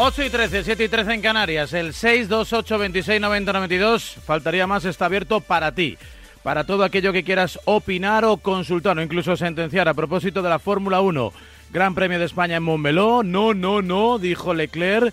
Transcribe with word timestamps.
8 0.00 0.22
y 0.22 0.30
13, 0.30 0.62
7 0.62 0.84
y 0.84 0.88
13 0.88 1.14
en 1.14 1.20
Canarias, 1.20 1.72
el 1.72 1.92
628 1.92 2.78
26 2.78 3.20
90 3.20 3.52
92, 3.52 4.16
faltaría 4.24 4.64
más, 4.64 4.84
está 4.84 5.06
abierto 5.06 5.40
para 5.40 5.74
ti, 5.74 5.98
para 6.44 6.62
todo 6.62 6.84
aquello 6.84 7.12
que 7.12 7.24
quieras 7.24 7.58
opinar 7.64 8.24
o 8.24 8.36
consultar 8.36 8.96
o 8.96 9.02
incluso 9.02 9.36
sentenciar 9.36 9.88
a 9.88 9.94
propósito 9.94 10.40
de 10.40 10.50
la 10.50 10.60
Fórmula 10.60 11.00
1. 11.00 11.32
Gran 11.72 11.96
Premio 11.96 12.20
de 12.20 12.26
España 12.26 12.58
en 12.58 12.62
Montmeló, 12.62 13.24
no, 13.24 13.54
no, 13.54 13.82
no, 13.82 14.20
dijo 14.20 14.54
Leclerc 14.54 15.12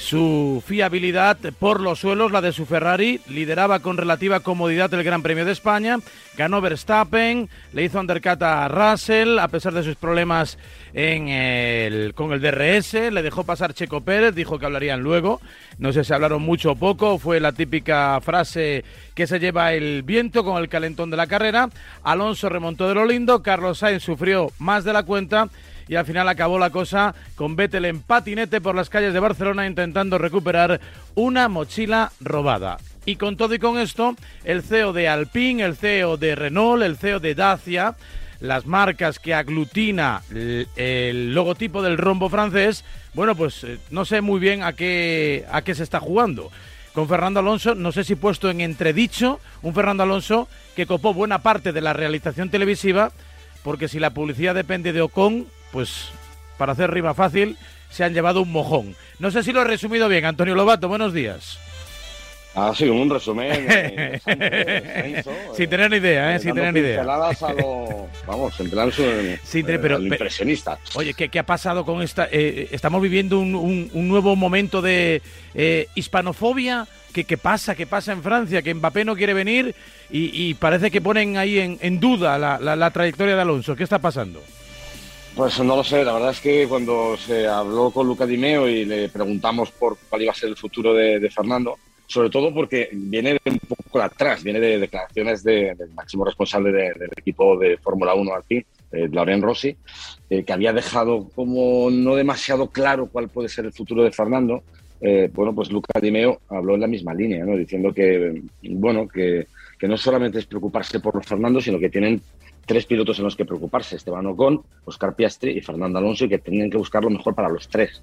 su 0.00 0.62
fiabilidad 0.66 1.36
por 1.58 1.78
los 1.78 2.00
suelos, 2.00 2.32
la 2.32 2.40
de 2.40 2.52
su 2.52 2.64
Ferrari, 2.64 3.20
lideraba 3.28 3.80
con 3.80 3.98
relativa 3.98 4.40
comodidad 4.40 4.92
el 4.94 5.04
Gran 5.04 5.22
Premio 5.22 5.44
de 5.44 5.52
España, 5.52 5.98
ganó 6.38 6.62
Verstappen, 6.62 7.50
le 7.74 7.84
hizo 7.84 8.00
undercut 8.00 8.42
a 8.42 8.66
Russell 8.68 9.38
a 9.38 9.48
pesar 9.48 9.74
de 9.74 9.82
sus 9.82 9.96
problemas 9.96 10.56
en 10.94 11.28
el, 11.28 12.14
con 12.14 12.32
el 12.32 12.40
DRS, 12.40 12.94
le 13.12 13.22
dejó 13.22 13.44
pasar 13.44 13.74
Checo 13.74 14.00
Pérez, 14.00 14.34
dijo 14.34 14.58
que 14.58 14.64
hablarían 14.64 15.00
luego, 15.00 15.38
no 15.78 15.92
sé 15.92 16.02
si 16.02 16.14
hablaron 16.14 16.40
mucho 16.40 16.72
o 16.72 16.76
poco, 16.76 17.18
fue 17.18 17.38
la 17.38 17.52
típica 17.52 18.18
frase 18.22 18.84
que 19.14 19.26
se 19.26 19.38
lleva 19.38 19.74
el 19.74 20.02
viento 20.02 20.44
con 20.44 20.62
el 20.62 20.70
calentón 20.70 21.10
de 21.10 21.18
la 21.18 21.26
carrera, 21.26 21.68
Alonso 22.04 22.48
remontó 22.48 22.88
de 22.88 22.94
lo 22.94 23.04
lindo, 23.04 23.42
Carlos 23.42 23.78
Sainz 23.78 24.02
sufrió 24.02 24.50
más 24.58 24.82
de 24.84 24.94
la 24.94 25.02
cuenta, 25.02 25.50
y 25.90 25.96
al 25.96 26.06
final 26.06 26.28
acabó 26.28 26.56
la 26.56 26.70
cosa 26.70 27.16
con 27.34 27.56
Vettel 27.56 27.84
en 27.84 28.00
patinete 28.00 28.60
por 28.60 28.76
las 28.76 28.88
calles 28.88 29.12
de 29.12 29.18
Barcelona 29.18 29.66
intentando 29.66 30.18
recuperar 30.18 30.80
una 31.16 31.48
mochila 31.48 32.12
robada. 32.20 32.78
Y 33.06 33.16
con 33.16 33.36
todo 33.36 33.54
y 33.54 33.58
con 33.58 33.76
esto, 33.76 34.14
el 34.44 34.62
CEO 34.62 34.92
de 34.92 35.08
Alpine, 35.08 35.64
el 35.64 35.74
CEO 35.74 36.16
de 36.16 36.36
Renault, 36.36 36.84
el 36.84 36.96
CEO 36.96 37.18
de 37.18 37.34
Dacia, 37.34 37.96
las 38.38 38.66
marcas 38.66 39.18
que 39.18 39.34
aglutina 39.34 40.22
el, 40.30 41.34
logotipo 41.34 41.82
del 41.82 41.98
rombo 41.98 42.30
francés, 42.30 42.84
bueno, 43.12 43.34
pues 43.34 43.64
eh, 43.64 43.78
no 43.90 44.04
sé 44.04 44.20
muy 44.20 44.38
bien 44.38 44.62
a 44.62 44.74
qué, 44.74 45.44
a 45.50 45.62
qué 45.62 45.74
se 45.74 45.82
está 45.82 45.98
jugando. 45.98 46.52
Con 46.94 47.08
Fernando 47.08 47.40
Alonso, 47.40 47.74
no 47.74 47.90
sé 47.90 48.04
si 48.04 48.14
puesto 48.14 48.48
en 48.48 48.60
entredicho, 48.60 49.40
un 49.62 49.74
Fernando 49.74 50.04
Alonso 50.04 50.46
que 50.76 50.86
copó 50.86 51.12
buena 51.12 51.40
parte 51.40 51.72
de 51.72 51.80
la 51.80 51.94
realización 51.94 52.48
televisiva, 52.48 53.10
porque 53.64 53.88
si 53.88 53.98
la 53.98 54.10
publicidad 54.10 54.54
depende 54.54 54.92
de 54.92 55.00
Ocon, 55.00 55.46
pues 55.72 56.10
para 56.58 56.72
hacer 56.72 56.90
rima 56.90 57.14
fácil, 57.14 57.56
se 57.90 58.04
han 58.04 58.14
llevado 58.14 58.42
un 58.42 58.52
mojón. 58.52 58.94
No 59.18 59.30
sé 59.30 59.42
si 59.42 59.52
lo 59.52 59.62
he 59.62 59.64
resumido 59.64 60.08
bien, 60.08 60.24
Antonio 60.24 60.54
Lobato, 60.54 60.88
buenos 60.88 61.12
días. 61.12 61.58
Ha 62.54 62.74
sido 62.74 62.94
un 62.94 63.08
resumen. 63.08 63.66
Eh, 63.68 64.20
sin 65.56 65.70
tener 65.70 65.90
ni 65.90 65.98
idea, 65.98 66.34
¿eh? 66.34 66.38
Sin 66.40 66.52
tener 66.52 66.74
ni 66.74 66.80
idea. 66.80 67.04
vamos, 68.26 68.58
en 68.58 68.70
plan 68.70 68.90
sí, 69.44 69.62
pero, 69.66 70.00
impresionista. 70.00 70.78
Oye, 70.94 71.14
¿qué, 71.14 71.38
ha 71.38 71.46
pasado 71.46 71.84
con 71.84 72.02
esta? 72.02 72.28
Eh, 72.30 72.68
estamos 72.72 73.00
viviendo 73.00 73.38
un, 73.38 73.90
nuevo 73.94 74.34
momento 74.34 74.82
de 74.82 75.22
eh, 75.54 75.86
hispanofobia. 75.94 76.88
¿Qué, 77.12 77.24
¿Qué, 77.24 77.38
pasa? 77.38 77.74
¿Qué 77.74 77.86
pasa 77.86 78.12
en 78.12 78.22
Francia? 78.22 78.62
Que 78.62 78.74
Mbappé 78.74 79.04
no 79.04 79.16
quiere 79.16 79.34
venir 79.34 79.74
y, 80.10 80.54
parece 80.54 80.90
que 80.90 81.00
ponen 81.00 81.36
ahí 81.36 81.78
en, 81.80 82.00
duda 82.00 82.38
la, 82.38 82.58
la 82.58 82.90
trayectoria 82.90 83.36
de 83.36 83.42
Alonso. 83.42 83.76
¿Qué 83.76 83.84
está 83.84 84.00
pasando? 84.00 84.42
Pues 85.40 85.58
no 85.60 85.74
lo 85.74 85.82
sé, 85.82 86.04
la 86.04 86.12
verdad 86.12 86.32
es 86.32 86.40
que 86.40 86.68
cuando 86.68 87.16
se 87.16 87.48
habló 87.48 87.90
con 87.90 88.06
Luca 88.06 88.26
Dimeo 88.26 88.68
y 88.68 88.84
le 88.84 89.08
preguntamos 89.08 89.70
por 89.70 89.96
cuál 90.10 90.20
iba 90.20 90.32
a 90.32 90.34
ser 90.34 90.50
el 90.50 90.56
futuro 90.58 90.92
de, 90.92 91.30
Fernando, 91.30 91.78
sobre 92.06 92.28
todo 92.28 92.52
porque 92.52 92.90
viene 92.92 93.40
de 93.42 93.50
un 93.50 93.58
poco 93.60 94.02
atrás, 94.02 94.44
viene 94.44 94.60
de 94.60 94.78
declaraciones 94.78 95.42
del 95.42 95.94
máximo 95.94 96.26
responsable 96.26 96.70
del 96.72 97.08
equipo 97.16 97.56
de 97.56 97.78
Fórmula 97.78 98.12
1 98.12 98.34
aquí, 98.34 98.62
eh, 98.92 99.08
Lauren 99.10 99.40
Rossi, 99.40 99.74
eh, 100.28 100.44
que 100.44 100.52
había 100.52 100.74
dejado 100.74 101.30
como 101.34 101.88
no 101.90 102.16
demasiado 102.16 102.68
claro 102.68 103.06
cuál 103.06 103.30
puede 103.30 103.48
ser 103.48 103.64
el 103.64 103.72
futuro 103.72 104.04
de 104.04 104.12
Fernando. 104.12 104.62
Eh, 105.00 105.30
bueno, 105.32 105.54
pues 105.54 105.72
Luca 105.72 105.98
Dimeo 105.98 106.42
habló 106.50 106.74
en 106.74 106.82
la 106.82 106.86
misma 106.86 107.14
línea, 107.14 107.46
¿no? 107.46 107.56
diciendo 107.56 107.94
que, 107.94 108.42
bueno, 108.72 109.08
que, 109.08 109.46
que 109.78 109.88
no 109.88 109.96
solamente 109.96 110.38
es 110.38 110.44
preocuparse 110.44 111.00
por 111.00 111.24
Fernando, 111.24 111.62
sino 111.62 111.78
que 111.78 111.88
tienen 111.88 112.20
tres 112.66 112.86
pilotos 112.86 113.18
en 113.18 113.24
los 113.24 113.36
que 113.36 113.44
preocuparse, 113.44 113.96
Esteban 113.96 114.26
Ocon, 114.26 114.62
Oscar 114.84 115.14
Piastri 115.14 115.52
y 115.52 115.60
Fernando 115.60 115.98
Alonso, 115.98 116.24
y 116.24 116.28
que 116.28 116.38
tienen 116.38 116.70
que 116.70 116.76
buscar 116.76 117.02
lo 117.02 117.10
mejor 117.10 117.34
para 117.34 117.48
los 117.48 117.68
tres. 117.68 118.02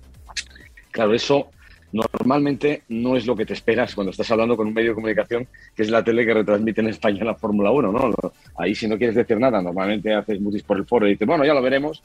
Claro, 0.91 1.13
eso 1.13 1.49
normalmente 1.91 2.83
no 2.89 3.15
es 3.15 3.25
lo 3.25 3.35
que 3.35 3.45
te 3.45 3.53
esperas 3.53 3.95
cuando 3.95 4.11
estás 4.11 4.29
hablando 4.31 4.57
con 4.57 4.67
un 4.67 4.73
medio 4.73 4.89
de 4.89 4.95
comunicación 4.95 5.47
que 5.75 5.83
es 5.83 5.89
la 5.89 6.03
tele 6.03 6.25
que 6.25 6.33
retransmite 6.33 6.81
en 6.81 6.87
España 6.87 7.23
la 7.23 7.35
Fórmula 7.35 7.71
1, 7.71 7.91
¿no? 7.91 8.13
Ahí 8.57 8.75
si 8.75 8.87
no 8.87 8.97
quieres 8.97 9.15
decir 9.15 9.39
nada, 9.39 9.61
normalmente 9.61 10.13
haces 10.13 10.41
mutis 10.41 10.63
por 10.63 10.77
el 10.77 10.85
foro 10.85 11.07
y 11.07 11.11
dices, 11.11 11.27
bueno, 11.27 11.45
ya 11.45 11.53
lo 11.53 11.61
veremos, 11.61 12.03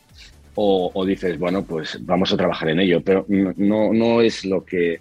o, 0.55 1.05
dices, 1.07 1.39
bueno, 1.39 1.65
pues 1.65 1.99
vamos 2.03 2.33
a 2.33 2.37
trabajar 2.37 2.69
en 2.69 2.81
ello, 2.81 3.01
pero 3.03 3.25
no, 3.29 3.93
no 3.93 4.21
es 4.21 4.45
lo 4.45 4.65
que 4.65 5.01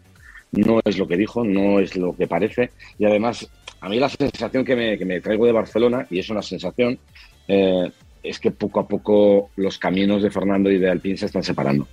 no 0.53 0.81
es 0.83 0.97
lo 0.97 1.07
que 1.07 1.17
dijo, 1.17 1.43
no 1.43 1.79
es 1.79 1.95
lo 1.95 2.15
que 2.15 2.27
parece, 2.27 2.71
y 2.97 3.05
además 3.05 3.49
a 3.79 3.89
mí 3.89 3.99
la 3.99 4.09
sensación 4.09 4.65
que 4.65 4.75
me, 4.75 4.97
que 4.97 5.05
me 5.05 5.21
traigo 5.21 5.45
de 5.45 5.51
Barcelona, 5.51 6.05
y 6.09 6.19
es 6.19 6.29
una 6.29 6.41
sensación, 6.41 6.99
eh, 7.47 7.91
es 8.23 8.39
que 8.39 8.51
poco 8.51 8.79
a 8.79 8.87
poco 8.87 9.49
los 9.55 9.77
caminos 9.77 10.21
de 10.21 10.31
Fernando 10.31 10.71
y 10.71 10.77
de 10.77 10.89
Alpine 10.89 11.17
se 11.17 11.25
están 11.25 11.43
separando. 11.43 11.87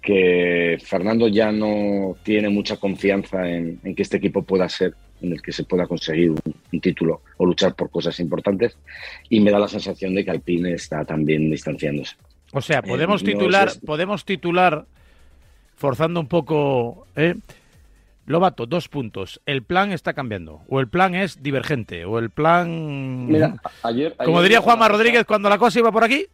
Que 0.00 0.78
Fernando 0.82 1.28
ya 1.28 1.52
no 1.52 2.16
tiene 2.22 2.48
mucha 2.48 2.76
confianza 2.76 3.48
en, 3.48 3.78
que 3.78 4.02
este 4.02 4.16
equipo 4.16 4.42
pueda 4.42 4.68
ser 4.68 4.94
en 5.20 5.32
el 5.32 5.42
que 5.42 5.50
se 5.50 5.64
pueda 5.64 5.86
conseguir 5.86 6.30
un, 6.30 6.80
título 6.80 7.22
o 7.38 7.46
luchar 7.46 7.74
por 7.74 7.90
cosas 7.90 8.20
importantes 8.20 8.76
y 9.28 9.40
me 9.40 9.50
da 9.50 9.58
la 9.58 9.66
sensación 9.66 10.14
de 10.14 10.24
que 10.24 10.30
Alpine 10.30 10.72
está 10.74 11.04
también 11.04 11.50
distanciándose. 11.50 12.14
O 12.52 12.60
sea, 12.60 12.82
podemos 12.82 13.22
eh, 13.22 13.26
titular, 13.26 13.68
podemos 13.84 14.24
titular 14.24 14.86
forzando 15.74 16.20
un 16.20 16.28
poco, 16.28 17.06
¿eh? 17.16 17.34
Lobato, 18.28 18.66
dos 18.66 18.88
puntos. 18.88 19.40
El 19.46 19.62
plan 19.62 19.90
está 19.90 20.12
cambiando, 20.12 20.60
o 20.68 20.80
el 20.80 20.88
plan 20.88 21.14
es 21.14 21.42
divergente, 21.42 22.04
o 22.04 22.18
el 22.18 22.28
plan... 22.28 23.26
Mira, 23.26 23.56
ayer... 23.82 24.14
Como 24.22 24.42
diría 24.42 24.60
Juanma 24.60 24.86
Rodríguez, 24.86 25.24
cuando 25.24 25.48
la 25.48 25.56
cosa 25.56 25.78
iba 25.78 25.90
por 25.90 26.04
aquí, 26.04 26.26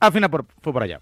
al 0.00 0.12
final 0.12 0.28
fue 0.60 0.72
por 0.72 0.82
allá. 0.82 0.98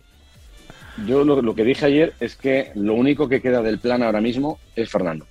Yo 1.07 1.25
lo, 1.25 1.55
que 1.55 1.65
dije 1.65 1.87
ayer 1.87 2.13
es 2.21 2.37
que 2.37 2.73
lo 2.75 2.93
único 2.93 3.27
que 3.27 3.41
queda 3.41 3.63
del 3.63 3.79
plan 3.79 4.03
ahora 4.03 4.21
mismo 4.21 4.59
es 4.77 4.91
Fernando. 4.91 5.27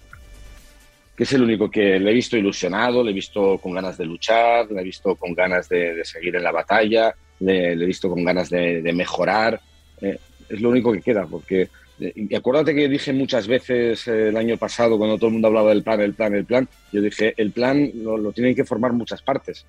Que 1.15 1.23
es 1.25 1.33
el 1.33 1.43
único 1.43 1.69
que 1.69 1.99
le 1.99 2.09
he 2.09 2.13
visto 2.15 2.35
ilusionado, 2.35 3.03
le 3.03 3.11
he 3.11 3.13
visto 3.13 3.59
con 3.59 3.73
ganas 3.73 3.99
de 3.99 4.05
luchar, 4.05 4.71
le 4.71 4.81
he 4.81 4.83
visto 4.83 5.15
con 5.15 5.35
ganas 5.35 5.69
de, 5.69 6.03
seguir 6.05 6.37
en 6.37 6.43
la 6.43 6.51
batalla, 6.51 7.13
le, 7.41 7.73
he 7.73 7.85
visto 7.85 8.09
con 8.09 8.23
ganas 8.23 8.49
de, 8.49 8.91
mejorar. 8.95 9.61
Eh, 10.01 10.17
es 10.49 10.59
lo 10.59 10.69
único 10.69 10.91
que 10.91 11.01
queda, 11.01 11.27
porque 11.27 11.69
y 11.99 12.35
acuérdate 12.35 12.75
que 12.75 12.87
dije 12.87 13.11
muchas 13.11 13.47
veces 13.47 14.07
eh, 14.07 14.29
el 14.29 14.37
año 14.37 14.57
pasado, 14.57 14.97
cuando 14.97 15.17
todo 15.17 15.27
el 15.27 15.33
mundo 15.33 15.47
hablaba 15.47 15.69
del 15.69 15.83
plan, 15.83 15.99
el 16.01 16.13
plan, 16.13 16.35
el 16.35 16.45
plan, 16.45 16.67
yo 16.91 17.01
dije, 17.01 17.33
el 17.37 17.51
plan 17.51 17.91
lo, 17.95 18.31
tienen 18.31 18.55
que 18.55 18.65
formar 18.65 18.93
muchas 18.93 19.21
partes. 19.21 19.65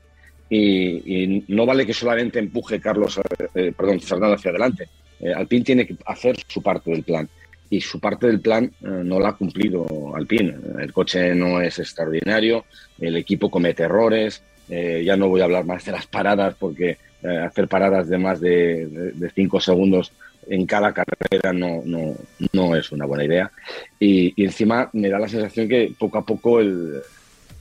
Y, 0.51 1.45
no 1.49 1.67
vale 1.67 1.85
que 1.85 1.93
solamente 1.93 2.39
empuje 2.39 2.81
Carlos, 2.81 3.19
eh, 3.19 3.49
eh, 3.55 3.73
perdón, 3.77 4.01
Fernando 4.01 4.37
hacia 4.37 4.51
adelante. 4.51 4.89
Alpine 5.35 5.65
tiene 5.65 5.87
que 5.87 5.97
hacer 6.07 6.37
su 6.47 6.63
parte 6.63 6.91
del 6.91 7.03
plan. 7.03 7.29
Y 7.71 7.81
su 7.81 7.99
parte 7.99 8.29
del 8.29 8.41
plan 8.41 8.71
no 8.81 9.19
la 9.21 9.31
ha 9.31 9.37
cumplido 9.37 10.15
Alpine. 10.15 10.55
El 10.79 10.93
coche 10.93 11.35
no 11.35 11.61
es 11.61 11.79
extraordinario, 11.79 12.65
el 12.99 13.17
equipo 13.17 13.51
comete 13.51 13.83
errores. 13.83 14.43
ya 14.69 15.17
no 15.17 15.29
voy 15.29 15.41
a 15.41 15.45
hablar 15.45 15.65
más 15.65 15.85
de 15.85 15.93
las 15.93 16.07
paradas 16.07 16.55
porque 16.59 16.97
hacer 17.45 17.69
paradas 17.69 18.09
de 18.09 18.17
más 18.17 18.41
de 18.41 19.31
cinco 19.35 19.61
segundos 19.61 20.13
en 20.49 20.67
cada 20.67 20.93
carrera 20.93 21.53
no, 21.53 21.83
no, 21.85 22.15
no 22.53 22.77
es 22.77 22.91
una 22.93 23.07
buena 23.07 23.25
idea. 23.25 23.51
Y, 23.99 24.43
encima 24.43 24.89
me 24.93 25.09
da 25.09 25.19
la 25.19 25.29
sensación 25.29 25.69
que 25.69 25.93
poco 25.99 26.19
a 26.19 26.25
poco 26.25 26.61
el, 26.61 27.01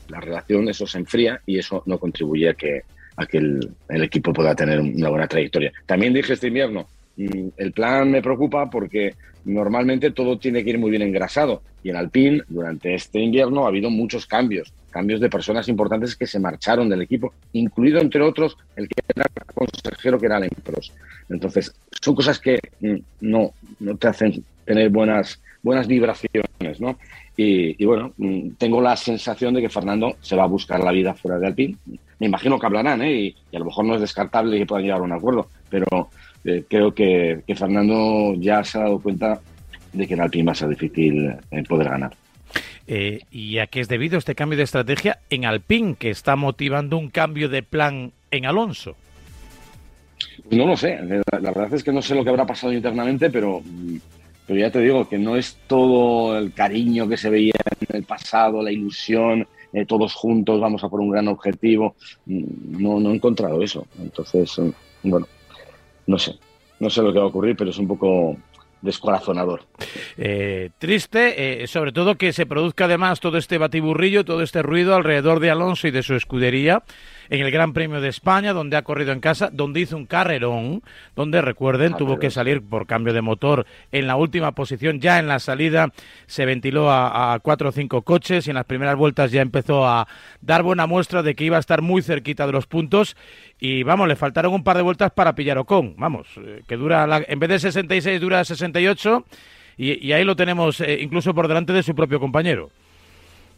la 0.10 0.20
relación 0.20 0.70
eso 0.70 0.88
se 0.88 1.00
enfría 1.00 1.42
y 1.46 1.60
eso 1.60 1.84
no 1.86 2.00
contribuye 2.00 2.50
a 2.50 2.54
que, 2.54 2.82
a 3.16 3.26
que 3.26 3.38
el, 3.38 3.72
el 3.90 4.04
equipo 4.04 4.34
pueda 4.34 4.56
tener 4.56 4.80
una 4.80 5.10
buena 5.10 5.28
trayectoria. 5.28 5.72
También 5.86 6.14
dije 6.14 6.34
este 6.34 6.48
invierno, 6.48 6.88
mm, 7.18 7.48
el 7.58 7.72
plan 7.74 8.12
me 8.12 8.22
preocupa 8.22 8.70
porque 8.70 9.16
normalmente 9.46 10.12
todo 10.12 10.38
tiene 10.38 10.64
que 10.64 10.72
ir 10.72 10.78
muy 10.78 10.92
bien 10.92 11.02
engrasado 11.02 11.62
y 11.84 11.90
en 11.90 11.96
Alpine 11.96 12.44
durante 12.50 12.94
este 12.94 13.20
invierno 13.20 13.66
ha 13.66 13.70
habido 13.70 13.90
muchos 13.90 14.26
cambios, 14.26 14.74
cambios 14.90 15.22
de 15.22 15.30
personas 15.30 15.70
importantes 15.70 16.16
que 16.16 16.28
se 16.28 16.40
marcharon 16.40 16.90
del 16.90 17.02
equipo, 17.02 17.34
incluido 17.54 18.02
entre 18.02 18.22
otros 18.22 18.58
el 18.76 18.88
que 18.88 19.02
era 19.16 19.26
consejero 19.54 20.20
que 20.20 20.26
era 20.26 20.38
Alain 20.38 20.52
Prost. 20.64 20.94
Entonces, 21.30 21.74
son 22.02 22.16
cosas 22.16 22.40
que 22.40 22.60
mm, 22.80 22.96
no, 23.22 23.52
no 23.80 23.98
te 23.98 24.08
hacen 24.08 24.44
tener 24.66 24.90
buenas, 24.90 25.42
buenas 25.64 25.88
vibraciones, 25.88 26.80
¿no? 26.80 26.98
Y, 27.36 27.86
bueno, 27.86 28.14
mm, 28.18 28.52
tengo 28.58 28.82
la 28.82 28.96
sensación 28.96 29.54
de 29.54 29.62
que 29.62 29.70
Fernando 29.70 30.18
se 30.22 30.36
va 30.36 30.44
a 30.44 30.48
buscar 30.48 30.84
la 30.84 30.92
vida 30.92 31.14
fuera 31.14 31.38
de 31.38 31.48
Alpine. 31.48 31.76
Me 32.20 32.26
imagino 32.26 32.60
que 32.60 32.66
hablarán, 32.66 33.02
¿eh? 33.04 33.36
Y, 33.52 33.56
a 33.56 33.60
lo 33.60 33.66
mejor 33.66 33.86
no 33.86 33.96
es 33.96 34.02
descartable 34.02 34.58
que 34.58 34.66
puedan 34.66 34.84
llegar 34.84 35.00
a 35.00 35.04
un 35.04 35.12
acuerdo, 35.12 35.48
pero 35.70 36.10
eh, 36.44 36.64
creo 36.68 36.94
que, 36.94 37.44
Fernando 37.56 38.34
ya 38.40 38.64
se 38.64 38.80
ha 38.80 38.82
dado 38.82 39.00
cuenta 39.00 39.40
de 39.94 40.08
que 40.08 40.16
en 40.16 40.22
Alpine 40.22 40.46
va 40.46 40.52
a 40.54 40.56
ser 40.56 40.70
difícil 40.70 41.32
eh, 41.52 41.64
poder 41.64 41.90
ganar. 41.90 42.16
Eh, 42.88 43.20
¿Y 43.32 43.60
a 43.60 43.68
qué 43.68 43.82
es 43.82 43.88
debido 43.88 44.18
este 44.18 44.34
cambio 44.34 44.58
de 44.58 44.64
estrategia 44.64 45.20
en 45.30 45.46
Alpine, 45.46 45.96
que 45.96 46.10
está 46.10 46.36
motivando 46.36 46.98
un 46.98 47.10
cambio 47.10 47.50
de 47.50 47.62
plan 47.62 48.14
en 48.32 48.46
Alonso? 48.46 48.96
No 50.52 50.66
lo 50.66 50.78
sé. 50.78 51.00
La, 51.32 51.52
verdad 51.52 51.74
es 51.74 51.84
que 51.84 51.92
no 51.92 52.02
sé 52.02 52.16
lo 52.16 52.24
que 52.24 52.30
habrá 52.30 52.46
pasado 52.46 52.74
internamente, 52.74 53.30
pero 53.30 53.62
pero 54.46 54.60
ya 54.60 54.72
te 54.72 54.80
digo 54.80 55.08
que 55.10 55.18
no 55.18 55.36
es 55.36 55.58
todo 55.68 56.38
el 56.38 56.54
cariño 56.54 57.08
que 57.10 57.18
se 57.18 57.30
veía 57.30 57.54
en 57.82 57.98
el 57.98 58.04
pasado, 58.04 58.64
la 58.64 58.72
ilusión, 58.72 59.46
eh, 59.74 59.86
todos 59.86 60.14
juntos 60.14 60.62
vamos 60.62 60.84
a 60.84 60.90
por 60.90 61.02
un 61.02 61.12
gran 61.12 61.28
objetivo. 61.28 61.96
Mm, 62.26 62.82
no, 62.82 63.00
no 63.00 63.12
he 63.12 63.16
encontrado 63.16 63.62
eso. 63.62 63.86
Entonces, 64.00 64.58
mm, 64.58 65.10
bueno, 65.10 65.28
no 66.08 66.18
sé, 66.18 66.36
no 66.80 66.90
sé 66.90 67.02
lo 67.02 67.12
que 67.12 67.20
va 67.20 67.26
a 67.26 67.28
ocurrir, 67.28 67.58
pero 67.58 67.72
es 67.72 67.78
un 67.78 67.88
poco 67.88 68.38
descorazonador. 68.82 69.64
Eh, 70.18 70.70
triste, 70.78 71.64
eh, 71.64 71.68
sobre 71.68 71.92
todo 71.92 72.16
que 72.16 72.32
se 72.32 72.46
produzca 72.46 72.86
además 72.86 73.20
todo 73.20 73.38
este 73.38 73.58
batiburrillo, 73.58 74.24
todo 74.24 74.44
este 74.44 74.62
ruido 74.62 74.96
alrededor 74.96 75.40
de 75.40 75.52
Alonso 75.52 75.88
y 75.88 75.92
de 75.92 76.04
su 76.04 76.16
escudería 76.16 76.84
en 77.30 77.42
el 77.42 77.52
Gran 77.52 77.74
Premio 77.74 78.02
de 78.02 78.10
España, 78.10 78.54
donde 78.54 78.78
ha 78.78 78.82
corrido 78.82 79.12
en 79.12 79.20
casa, 79.20 79.50
donde 79.52 79.82
hizo 79.82 79.98
un 79.98 80.06
carrerón, 80.06 80.82
donde 81.16 81.42
recuerden, 81.42 81.94
ah, 81.94 81.98
tuvo 81.98 82.20
que 82.20 82.32
salir 82.32 82.62
por 82.62 82.88
cambio 82.88 83.14
de 83.14 83.22
motor 83.22 83.66
en 83.92 84.08
la 84.08 84.16
última 84.16 84.52
posición, 84.54 85.00
ya 85.00 85.20
en 85.20 85.28
la 85.28 85.40
salida 85.40 85.92
se 86.26 86.46
ventiló 86.46 86.92
a, 86.92 87.40
cuatro 87.42 87.70
o 87.70 87.72
cinco 87.72 88.02
coches 88.02 88.48
y 88.48 88.52
en 88.52 88.56
las 88.56 88.66
primeras 88.66 88.96
vueltas 88.96 89.32
ya 89.32 89.42
empezó 89.42 89.86
a 89.86 90.08
dar 90.42 90.64
buena 90.64 90.88
muestra 90.88 91.24
de 91.24 91.36
que 91.36 91.44
iba 91.44 91.58
a 91.58 91.60
estar 91.60 91.82
muy 91.82 92.02
cerquita 92.02 92.46
de 92.46 92.52
los 92.52 92.68
puntos. 92.68 93.16
Y 93.60 93.84
vamos, 93.84 94.08
le 94.08 94.16
faltaron 94.16 94.54
un 94.54 94.64
par 94.64 94.78
de 94.78 94.84
vueltas 94.84 95.12
para 95.12 95.34
pillar 95.34 95.58
Ocon, 95.58 95.96
vamos, 95.98 96.28
eh, 96.38 96.62
que 96.68 96.78
dura, 96.78 97.24
en 97.28 97.40
vez 97.40 97.50
de 97.50 97.60
66 97.60 98.22
dura 98.22 98.44
68 98.44 99.26
y, 99.78 100.08
y 100.08 100.14
ahí 100.14 100.24
lo 100.24 100.36
tenemos 100.36 100.82
eh, 100.82 101.00
incluso 101.02 101.34
por 101.34 101.48
delante 101.48 101.74
de 101.74 101.84
su 101.84 101.96
propio 101.96 102.20
compañero. 102.20 102.70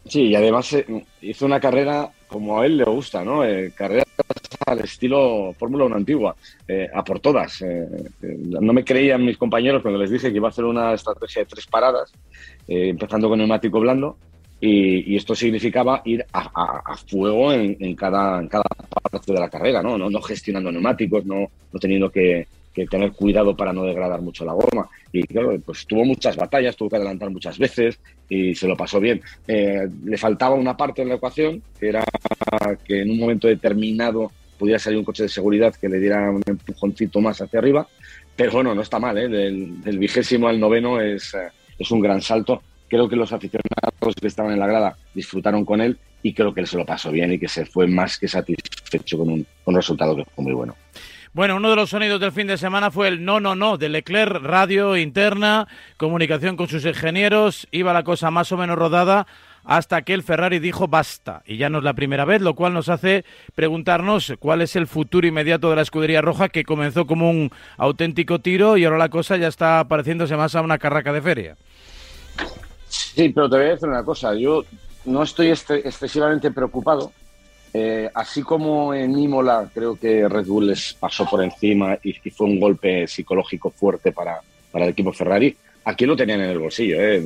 Sí, 0.06 0.28
y 0.28 0.34
además 0.34 0.72
eh, 0.72 0.86
hizo 1.20 1.46
una 1.46 1.60
carrera 1.60 2.10
como 2.30 2.60
a 2.60 2.66
él 2.66 2.76
le 2.76 2.84
gusta, 2.84 3.24
¿no? 3.24 3.44
Eh, 3.44 3.72
carreras 3.74 4.06
al 4.66 4.80
estilo 4.80 5.54
Fórmula 5.58 5.84
1 5.86 5.96
antigua, 5.96 6.36
eh, 6.68 6.88
a 6.92 7.02
por 7.02 7.20
todas. 7.20 7.64
no 8.22 8.72
me 8.72 8.84
creían 8.84 9.24
mis 9.24 9.36
compañeros 9.36 9.82
cuando 9.82 9.98
les 9.98 10.10
dije 10.10 10.30
que 10.30 10.36
iba 10.36 10.48
a 10.48 10.50
hacer 10.50 10.64
una 10.64 10.94
estrategia 10.94 11.42
de 11.42 11.46
tres 11.46 11.66
paradas, 11.66 12.12
empezando 12.68 13.28
con 13.28 13.38
neumático 13.38 13.80
blando, 13.80 14.16
y, 14.60 15.16
esto 15.16 15.34
significaba 15.34 16.02
ir 16.04 16.24
a, 16.32 16.96
fuego 17.08 17.52
en, 17.52 17.94
cada, 17.94 18.40
en 18.40 18.48
cada 18.48 18.64
parte 19.10 19.32
de 19.32 19.40
la 19.40 19.48
carrera, 19.48 19.82
¿no? 19.82 19.96
No, 19.96 20.10
no 20.10 20.20
gestionando 20.20 20.70
neumáticos, 20.70 21.24
no, 21.24 21.50
no 21.72 21.80
teniendo 21.80 22.10
que, 22.10 22.46
que 22.72 22.86
tener 22.86 23.12
cuidado 23.12 23.56
para 23.56 23.72
no 23.72 23.84
degradar 23.84 24.20
mucho 24.22 24.44
la 24.44 24.52
goma. 24.52 24.88
Y 25.12 25.24
claro, 25.24 25.58
pues 25.64 25.86
tuvo 25.86 26.04
muchas 26.04 26.36
batallas, 26.36 26.76
tuvo 26.76 26.90
que 26.90 26.96
adelantar 26.96 27.30
muchas 27.30 27.58
veces 27.58 27.98
y 28.28 28.54
se 28.54 28.68
lo 28.68 28.76
pasó 28.76 29.00
bien. 29.00 29.20
Eh, 29.46 29.88
le 30.04 30.16
faltaba 30.16 30.54
una 30.54 30.76
parte 30.76 31.02
en 31.02 31.08
la 31.08 31.16
ecuación, 31.16 31.62
que 31.78 31.88
era 31.88 32.04
que 32.84 33.02
en 33.02 33.10
un 33.10 33.18
momento 33.18 33.48
determinado 33.48 34.30
pudiera 34.58 34.78
salir 34.78 34.98
un 34.98 35.04
coche 35.04 35.24
de 35.24 35.28
seguridad 35.28 35.74
que 35.74 35.88
le 35.88 35.98
diera 35.98 36.30
un 36.30 36.42
empujoncito 36.46 37.20
más 37.20 37.40
hacia 37.40 37.58
arriba. 37.58 37.88
Pero 38.36 38.52
bueno, 38.52 38.74
no 38.74 38.82
está 38.82 38.98
mal, 38.98 39.18
¿eh? 39.18 39.28
del, 39.28 39.98
vigésimo 39.98 40.48
al 40.48 40.60
noveno 40.60 41.00
es, 41.00 41.34
eh, 41.34 41.48
es 41.78 41.90
un 41.90 42.00
gran 42.00 42.22
salto. 42.22 42.62
Creo 42.88 43.08
que 43.08 43.16
los 43.16 43.32
aficionados 43.32 44.14
que 44.20 44.26
estaban 44.26 44.52
en 44.52 44.60
la 44.60 44.66
grada 44.66 44.96
disfrutaron 45.14 45.64
con 45.64 45.80
él 45.80 45.98
y 46.22 46.34
creo 46.34 46.52
que 46.52 46.60
él 46.60 46.66
se 46.66 46.76
lo 46.76 46.84
pasó 46.84 47.10
bien 47.10 47.32
y 47.32 47.38
que 47.38 47.48
se 47.48 47.64
fue 47.64 47.86
más 47.86 48.18
que 48.18 48.28
satisfecho 48.28 49.18
con 49.18 49.30
un 49.30 49.74
resultado 49.74 50.16
que 50.16 50.24
fue 50.24 50.44
muy 50.44 50.52
bueno. 50.52 50.76
Bueno, 51.32 51.54
uno 51.56 51.70
de 51.70 51.76
los 51.76 51.90
sonidos 51.90 52.20
del 52.20 52.32
fin 52.32 52.48
de 52.48 52.58
semana 52.58 52.90
fue 52.90 53.06
el 53.06 53.24
no, 53.24 53.38
no, 53.38 53.54
no 53.54 53.78
de 53.78 53.88
Leclerc, 53.88 54.42
radio 54.42 54.96
interna, 54.96 55.68
comunicación 55.96 56.56
con 56.56 56.66
sus 56.66 56.84
ingenieros, 56.84 57.68
iba 57.70 57.92
la 57.92 58.02
cosa 58.02 58.32
más 58.32 58.50
o 58.50 58.56
menos 58.56 58.76
rodada 58.76 59.28
hasta 59.62 60.02
que 60.02 60.12
el 60.12 60.24
Ferrari 60.24 60.58
dijo 60.58 60.88
basta. 60.88 61.44
Y 61.46 61.56
ya 61.56 61.70
no 61.70 61.78
es 61.78 61.84
la 61.84 61.94
primera 61.94 62.24
vez, 62.24 62.42
lo 62.42 62.54
cual 62.54 62.74
nos 62.74 62.88
hace 62.88 63.24
preguntarnos 63.54 64.32
cuál 64.40 64.60
es 64.60 64.74
el 64.74 64.88
futuro 64.88 65.24
inmediato 65.24 65.70
de 65.70 65.76
la 65.76 65.82
escudería 65.82 66.20
roja 66.20 66.48
que 66.48 66.64
comenzó 66.64 67.06
como 67.06 67.30
un 67.30 67.52
auténtico 67.76 68.40
tiro 68.40 68.76
y 68.76 68.84
ahora 68.84 68.98
la 68.98 69.08
cosa 69.08 69.36
ya 69.36 69.46
está 69.46 69.84
pareciéndose 69.84 70.36
más 70.36 70.56
a 70.56 70.62
una 70.62 70.78
carraca 70.78 71.12
de 71.12 71.22
feria. 71.22 71.56
Sí, 72.88 73.28
pero 73.28 73.48
te 73.48 73.56
voy 73.56 73.66
a 73.66 73.68
decir 73.68 73.88
una 73.88 74.02
cosa, 74.02 74.34
yo 74.34 74.64
no 75.04 75.22
estoy 75.22 75.50
excesivamente 75.50 76.50
preocupado 76.50 77.12
eh, 77.72 78.10
así 78.14 78.42
como 78.42 78.92
en 78.92 79.16
Imola 79.18 79.70
creo 79.72 79.96
que 79.96 80.28
Red 80.28 80.46
Bull 80.46 80.68
les 80.68 80.94
pasó 80.94 81.24
por 81.26 81.42
encima 81.42 81.98
y, 82.02 82.12
fue 82.30 82.46
un 82.46 82.58
golpe 82.58 83.06
psicológico 83.06 83.70
fuerte 83.70 84.12
para, 84.12 84.40
para, 84.72 84.86
el 84.86 84.90
equipo 84.92 85.12
Ferrari, 85.12 85.56
aquí 85.84 86.04
lo 86.04 86.16
tenían 86.16 86.40
en 86.40 86.50
el 86.50 86.58
bolsillo. 86.58 86.96
¿eh? 86.98 87.22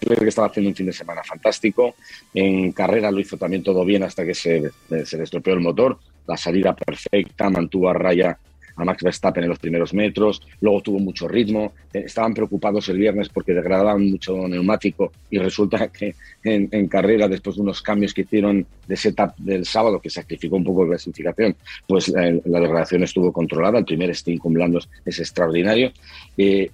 Que 0.00 0.28
estaba 0.28 0.48
haciendo 0.48 0.70
un 0.70 0.76
fin 0.76 0.86
de 0.86 0.92
semana 0.92 1.22
fantástico, 1.22 1.94
en 2.34 2.72
carrera 2.72 3.10
lo 3.10 3.20
hizo 3.20 3.36
también 3.36 3.62
todo 3.62 3.84
bien 3.84 4.02
hasta 4.02 4.24
que 4.24 4.34
se, 4.34 4.70
se 5.04 5.22
estropeó 5.22 5.54
el 5.54 5.60
motor, 5.60 5.98
la 6.26 6.36
salida 6.36 6.74
perfecta, 6.74 7.48
mantuvo 7.48 7.88
a 7.88 7.94
raya 7.94 8.38
a 8.78 8.84
Max 8.84 9.02
Verstappen 9.02 9.44
en 9.44 9.50
los 9.50 9.58
primeros 9.58 9.92
metros, 9.92 10.40
luego 10.60 10.80
tuvo 10.80 10.98
mucho 10.98 11.28
ritmo, 11.28 11.72
eh, 11.92 12.04
estaban 12.06 12.32
preocupados 12.32 12.88
el 12.88 12.98
viernes 12.98 13.28
porque 13.28 13.52
degradaban 13.52 14.08
mucho 14.10 14.48
neumático 14.48 15.12
y 15.30 15.38
resulta 15.38 15.88
que 15.88 16.14
en, 16.44 16.88
carrera, 16.88 17.28
después 17.28 17.56
de 17.56 17.62
unos 17.62 17.82
cambios 17.82 18.14
que 18.14 18.22
hicieron 18.22 18.66
de 18.86 18.96
setup 18.96 19.36
del 19.36 19.66
sábado, 19.66 20.00
que 20.00 20.10
sacrificó 20.10 20.56
un 20.56 20.64
poco 20.64 20.84
la 20.84 20.90
clasificación, 20.90 21.56
pues 21.86 22.08
eh, 22.08 22.40
la, 22.44 22.60
degradación 22.60 23.02
estuvo 23.02 23.32
controlada, 23.32 23.78
el 23.78 23.84
primer 23.84 24.14
stint 24.14 24.40
con 24.40 24.54
blandos 24.54 24.88
es 25.04 25.18
extraordinario. 25.18 25.92
Eh, 26.36 26.70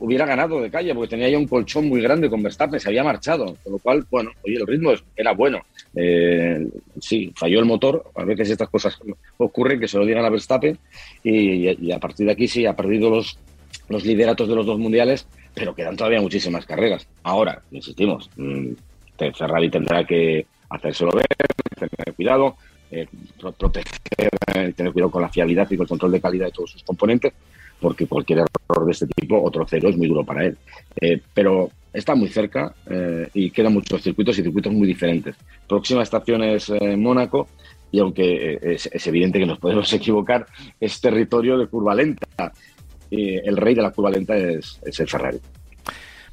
hubiera 0.00 0.26
ganado 0.26 0.60
de 0.60 0.70
calle 0.70 0.94
porque 0.94 1.10
tenía 1.10 1.28
ya 1.28 1.38
un 1.38 1.46
colchón 1.46 1.88
muy 1.88 2.00
grande 2.00 2.28
con 2.28 2.42
Verstappen, 2.42 2.80
se 2.80 2.88
había 2.88 3.04
marchado, 3.04 3.56
con 3.62 3.72
lo 3.72 3.78
cual, 3.78 4.04
bueno, 4.10 4.32
oye, 4.44 4.56
el 4.56 4.66
ritmo 4.66 4.92
era 5.14 5.32
bueno. 5.32 5.60
Eh, 5.94 6.68
sí, 7.00 7.32
falló 7.36 7.60
el 7.60 7.66
motor, 7.66 8.10
a 8.14 8.24
veces 8.24 8.50
estas 8.50 8.68
cosas 8.68 8.98
ocurren 9.36 9.78
que 9.78 9.88
se 9.88 9.98
lo 9.98 10.06
digan 10.06 10.24
a 10.24 10.30
Verstappen 10.30 10.78
y, 11.22 11.92
a 11.92 11.98
partir 11.98 12.26
de 12.26 12.32
aquí 12.32 12.48
sí 12.48 12.66
ha 12.66 12.74
perdido 12.74 13.10
los, 13.10 13.38
los 13.88 14.04
lideratos 14.04 14.48
de 14.48 14.54
los 14.54 14.66
dos 14.66 14.78
mundiales, 14.78 15.26
pero 15.54 15.74
quedan 15.74 15.96
todavía 15.96 16.20
muchísimas 16.20 16.64
carreras. 16.64 17.06
Ahora, 17.22 17.62
insistimos, 17.70 18.30
mm, 18.36 18.70
Ferrari 19.34 19.70
tendrá 19.70 20.04
que 20.06 20.46
hacérselo 20.70 21.12
ver, 21.12 21.26
tener 21.78 22.14
cuidado, 22.14 22.56
eh, 22.90 23.06
proteger, 23.58 23.84
eh, 24.54 24.72
tener 24.74 24.92
cuidado 24.92 25.10
con 25.10 25.22
la 25.22 25.28
fiabilidad 25.28 25.70
y 25.70 25.76
con 25.76 25.84
el 25.84 25.88
control 25.88 26.12
de 26.12 26.20
calidad 26.20 26.46
de 26.46 26.52
todos 26.52 26.70
sus 26.70 26.82
componentes, 26.82 27.32
porque 27.80 28.06
cualquier 28.06 28.40
error 28.40 28.86
de 28.86 28.92
este 28.92 29.06
tipo, 29.06 29.42
otro 29.42 29.66
cero, 29.68 29.88
es 29.88 29.96
muy 29.96 30.08
duro 30.08 30.24
para 30.24 30.44
él. 30.44 30.56
Eh, 31.00 31.20
pero 31.32 31.70
está 31.92 32.14
muy 32.14 32.28
cerca 32.28 32.74
eh, 32.88 33.28
y 33.34 33.50
quedan 33.50 33.72
muchos 33.72 34.02
circuitos 34.02 34.38
y 34.38 34.42
circuitos 34.42 34.72
muy 34.72 34.86
diferentes. 34.86 35.36
Próxima 35.68 36.02
estación 36.02 36.42
es 36.44 36.68
eh, 36.70 36.96
Mónaco 36.96 37.48
y 37.90 37.98
aunque 37.98 38.58
es, 38.62 39.06
evidente 39.06 39.40
que 39.40 39.46
nos 39.46 39.58
podemos 39.58 39.92
equivocar, 39.92 40.46
es 40.78 41.00
territorio 41.00 41.58
de 41.58 41.66
curva 41.66 41.94
lenta. 41.94 42.52
el 43.10 43.56
rey 43.56 43.74
de 43.74 43.82
la 43.82 43.90
curva 43.90 44.10
lenta 44.10 44.36
es, 44.36 44.78
es 44.84 45.00
el 45.00 45.08
Ferrari. 45.08 45.40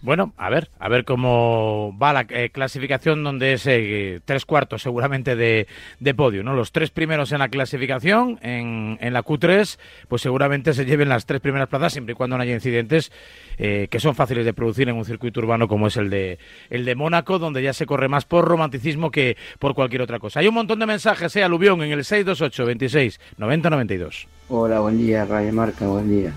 Bueno, 0.02 0.34
a 0.38 0.50
ver, 0.50 0.70
a 0.80 0.90
ver 0.90 1.06
cómo 1.06 1.98
va 2.02 2.14
la 2.14 2.26
eh, 2.30 2.52
clasificación 2.52 3.24
donde 3.24 3.54
es 3.54 3.66
eh, 3.66 4.20
tres 4.26 4.46
cuartos 4.46 4.84
seguramente 4.84 5.36
de, 5.36 5.68
podio, 6.16 6.44
¿no? 6.44 6.54
Los 6.54 6.72
tres 6.72 6.92
primeros 6.92 7.32
en 7.32 7.40
la 7.40 7.50
clasificación, 7.50 8.38
en, 8.44 9.00
en, 9.02 9.14
la 9.14 9.24
Q3, 9.24 9.80
pues 10.08 10.22
seguramente 10.22 10.74
se 10.74 10.86
lleven 10.86 11.10
las 11.10 11.26
tres 11.26 11.42
primeras 11.42 11.68
plazas 11.68 11.94
siempre 11.94 12.14
y 12.14 12.16
cuando 12.16 12.38
no 12.38 12.44
haya 12.44 12.54
incidentes 12.54 13.12
eh, 13.58 13.88
que 13.90 14.00
son 14.00 14.14
fáciles 14.14 14.46
de 14.46 14.54
producir 14.54 14.88
en 14.88 14.96
un 14.96 15.06
circuito 15.06 15.40
urbano 15.40 15.68
como 15.68 15.88
es 15.88 15.98
el 15.98 16.12
de, 16.12 16.38
el 16.70 16.86
de 16.86 16.96
Mónaco, 16.96 17.40
donde 17.40 17.64
ya 17.64 17.74
se 17.74 17.88
corre 17.88 18.08
más 18.08 18.26
por 18.26 18.46
romanticismo 18.46 19.10
que 19.10 19.36
por 19.58 19.74
cualquier 19.74 20.04
otra 20.04 20.20
cosa. 20.20 20.42
Hay 20.42 20.48
un 20.48 20.54
montón 20.54 20.78
de 20.78 20.86
mensajes, 20.86 21.36
¿eh? 21.36 21.44
Aluvión 21.44 21.82
en 21.82 21.92
el 21.92 22.06
628 22.06 22.66
26 22.66 23.20
90 23.38 23.70
92. 23.72 24.28
Hola, 24.50 24.80
buen 24.80 24.98
día, 24.98 25.26
Radio 25.26 25.52
Marca, 25.54 25.88
buen 25.88 26.10
día. 26.10 26.34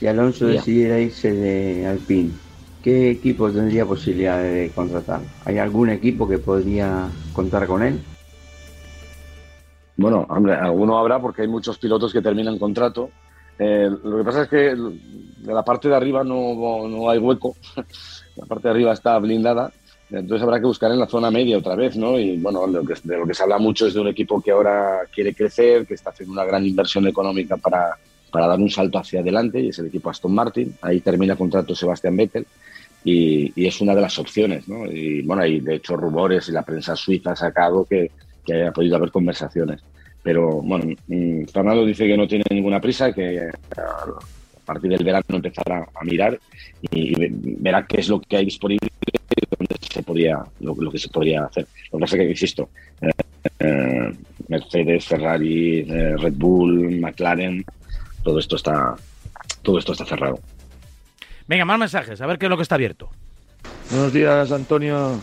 Si 0.00 0.06
Alonso 0.06 0.46
decidiera 0.46 0.98
irse 0.98 1.30
de 1.30 1.86
Alpine, 1.86 2.30
¿qué 2.82 3.10
equipo 3.10 3.50
tendría 3.50 3.84
posibilidad 3.84 4.42
de 4.42 4.72
contratar? 4.74 5.20
¿Hay 5.44 5.58
algún 5.58 5.90
equipo 5.90 6.26
que 6.26 6.38
podría 6.38 7.06
contar 7.34 7.66
con 7.66 7.82
él? 7.82 8.00
Bueno, 9.98 10.24
hombre, 10.30 10.54
alguno 10.54 10.96
habrá 10.96 11.20
porque 11.20 11.42
hay 11.42 11.48
muchos 11.48 11.76
pilotos 11.76 12.14
que 12.14 12.22
terminan 12.22 12.58
contrato. 12.58 13.10
Eh, 13.58 13.90
lo 14.02 14.16
que 14.16 14.24
pasa 14.24 14.44
es 14.44 14.48
que 14.48 14.74
de 14.74 15.52
la 15.52 15.62
parte 15.62 15.90
de 15.90 15.96
arriba 15.96 16.24
no, 16.24 16.88
no 16.88 17.10
hay 17.10 17.18
hueco. 17.18 17.54
la 18.36 18.46
parte 18.46 18.68
de 18.68 18.70
arriba 18.70 18.94
está 18.94 19.18
blindada. 19.18 19.70
Entonces 20.10 20.42
habrá 20.42 20.60
que 20.60 20.66
buscar 20.66 20.90
en 20.90 20.98
la 20.98 21.08
zona 21.08 21.30
media 21.30 21.58
otra 21.58 21.76
vez, 21.76 21.94
¿no? 21.98 22.18
Y 22.18 22.38
bueno, 22.38 22.66
de 22.66 22.72
lo, 22.72 22.84
que, 22.86 22.94
de 23.04 23.18
lo 23.18 23.26
que 23.26 23.34
se 23.34 23.42
habla 23.42 23.58
mucho 23.58 23.86
es 23.86 23.92
de 23.92 24.00
un 24.00 24.08
equipo 24.08 24.40
que 24.40 24.50
ahora 24.50 25.00
quiere 25.14 25.34
crecer, 25.34 25.86
que 25.86 25.92
está 25.92 26.08
haciendo 26.08 26.32
una 26.32 26.46
gran 26.46 26.64
inversión 26.64 27.06
económica 27.06 27.58
para, 27.58 27.98
para 28.30 28.46
dar 28.46 28.58
un 28.58 28.70
salto 28.70 28.98
hacia 28.98 29.20
adelante 29.20 29.60
y 29.60 29.68
es 29.68 29.78
el 29.78 29.86
equipo 29.86 30.10
Aston 30.10 30.34
Martin. 30.34 30.74
Ahí 30.82 31.00
termina 31.00 31.36
contrato 31.36 31.74
Sebastián 31.74 32.16
Vettel 32.16 32.46
y, 33.04 33.66
es 33.66 33.80
una 33.80 33.94
de 33.94 34.00
las 34.00 34.18
opciones. 34.18 34.68
¿no? 34.68 34.86
Y 34.86 35.22
bueno, 35.22 35.42
hay 35.42 35.60
de 35.60 35.76
hecho 35.76 35.96
rumores 35.96 36.48
y 36.48 36.52
la 36.52 36.62
prensa 36.62 36.96
suiza 36.96 37.32
ha 37.32 37.36
sacado 37.36 37.84
que, 37.84 38.10
que 38.44 38.54
haya 38.54 38.72
podido 38.72 38.96
haber 38.96 39.10
conversaciones. 39.10 39.80
Pero 40.22 40.60
bueno, 40.62 40.94
mm, 41.06 41.44
Fernando 41.46 41.84
dice 41.84 42.06
que 42.06 42.16
no 42.16 42.28
tiene 42.28 42.44
ninguna 42.50 42.80
prisa, 42.80 43.12
que 43.12 43.40
a 43.40 44.64
partir 44.64 44.90
del 44.90 45.04
verano 45.04 45.24
empezará 45.28 45.86
a 45.94 46.04
mirar 46.04 46.38
y 46.90 47.14
verá 47.58 47.86
qué 47.86 48.00
es 48.00 48.08
lo 48.08 48.20
que 48.20 48.36
hay 48.36 48.44
disponible 48.44 48.88
y 49.04 49.56
dónde 49.56 49.76
se 49.80 50.02
podría, 50.02 50.44
lo, 50.60 50.74
que 50.90 50.98
se 50.98 51.08
podría 51.08 51.44
hacer. 51.44 51.66
Lo 51.90 51.98
que 51.98 52.02
pasa 52.02 52.16
es 52.16 52.22
que, 52.22 52.30
insisto, 52.30 52.68
eh, 53.00 53.10
eh, 53.60 54.12
Mercedes, 54.48 55.06
Ferrari, 55.06 55.80
eh, 55.80 56.16
Red 56.16 56.34
Bull, 56.34 57.00
McLaren, 57.00 57.64
todo 58.22 58.38
esto 58.38 58.56
está, 58.56 58.96
todo 59.62 59.78
esto 59.78 59.92
está 59.92 60.04
cerrado. 60.04 60.38
Venga, 61.46 61.64
más 61.64 61.78
mensajes, 61.78 62.20
a 62.20 62.26
ver 62.26 62.38
qué 62.38 62.46
es 62.46 62.50
lo 62.50 62.56
que 62.56 62.62
está 62.62 62.76
abierto. 62.76 63.10
Buenos 63.90 64.12
días, 64.12 64.52
Antonio. 64.52 65.20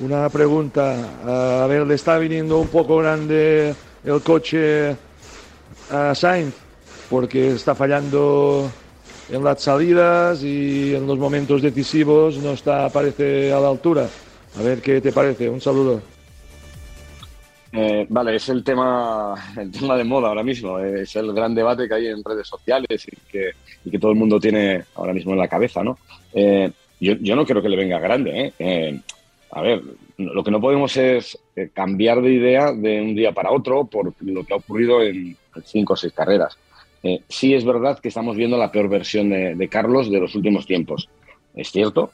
Una 0.00 0.28
pregunta. 0.28 1.62
A 1.62 1.66
ver, 1.66 1.86
le 1.86 1.94
está 1.94 2.18
viniendo 2.18 2.58
un 2.58 2.68
poco 2.68 2.98
grande 2.98 3.74
el 4.04 4.20
coche 4.22 4.96
a 5.90 6.14
Sainz 6.14 6.54
porque 7.08 7.52
está 7.52 7.74
fallando 7.74 8.70
en 9.30 9.44
las 9.44 9.62
salidas 9.62 10.42
y 10.42 10.94
en 10.94 11.06
los 11.06 11.18
momentos 11.18 11.62
decisivos 11.62 12.36
no 12.38 12.52
está, 12.52 12.88
parece, 12.90 13.52
a 13.52 13.60
la 13.60 13.68
altura. 13.68 14.08
A 14.58 14.62
ver 14.62 14.80
qué 14.82 15.00
te 15.00 15.12
parece. 15.12 15.48
Un 15.48 15.60
saludo. 15.60 16.11
Eh, 17.74 18.06
vale, 18.08 18.36
es 18.36 18.48
el 18.50 18.62
tema, 18.62 19.34
el 19.56 19.70
tema 19.70 19.96
de 19.96 20.04
moda 20.04 20.28
ahora 20.28 20.42
mismo. 20.42 20.78
Es 20.78 21.16
el 21.16 21.32
gran 21.32 21.54
debate 21.54 21.88
que 21.88 21.94
hay 21.94 22.06
en 22.08 22.22
redes 22.22 22.46
sociales 22.46 23.06
y 23.06 23.16
que, 23.30 23.50
y 23.84 23.90
que 23.90 23.98
todo 23.98 24.12
el 24.12 24.18
mundo 24.18 24.38
tiene 24.38 24.84
ahora 24.94 25.14
mismo 25.14 25.32
en 25.32 25.38
la 25.38 25.48
cabeza, 25.48 25.82
¿no? 25.82 25.98
Eh, 26.34 26.70
yo, 27.00 27.14
yo, 27.14 27.34
no 27.34 27.46
creo 27.46 27.62
que 27.62 27.70
le 27.70 27.76
venga 27.76 27.98
grande. 27.98 28.40
¿eh? 28.40 28.52
eh 28.58 29.00
a 29.50 29.62
ver, 29.62 29.82
lo 30.18 30.44
que 30.44 30.50
no 30.50 30.60
podemos 30.60 30.96
es 30.96 31.38
cambiar 31.74 32.22
de 32.22 32.32
idea 32.32 32.72
de 32.72 33.02
un 33.02 33.14
día 33.14 33.32
para 33.32 33.50
otro 33.50 33.84
por 33.84 34.14
lo 34.20 34.44
que 34.44 34.54
ha 34.54 34.56
ocurrido 34.56 35.02
en 35.02 35.36
cinco 35.64 35.92
o 35.92 35.96
seis 35.96 36.14
carreras. 36.14 36.56
Sí 37.28 37.52
es 37.52 37.62
verdad 37.62 37.98
que 37.98 38.08
estamos 38.08 38.34
viendo 38.34 38.56
la 38.56 38.72
peor 38.72 38.88
versión 38.88 39.28
de, 39.28 39.68
Carlos 39.68 40.10
de 40.10 40.20
los 40.20 40.34
últimos 40.34 40.64
tiempos. 40.64 41.10
Es 41.54 41.70
cierto, 41.70 42.12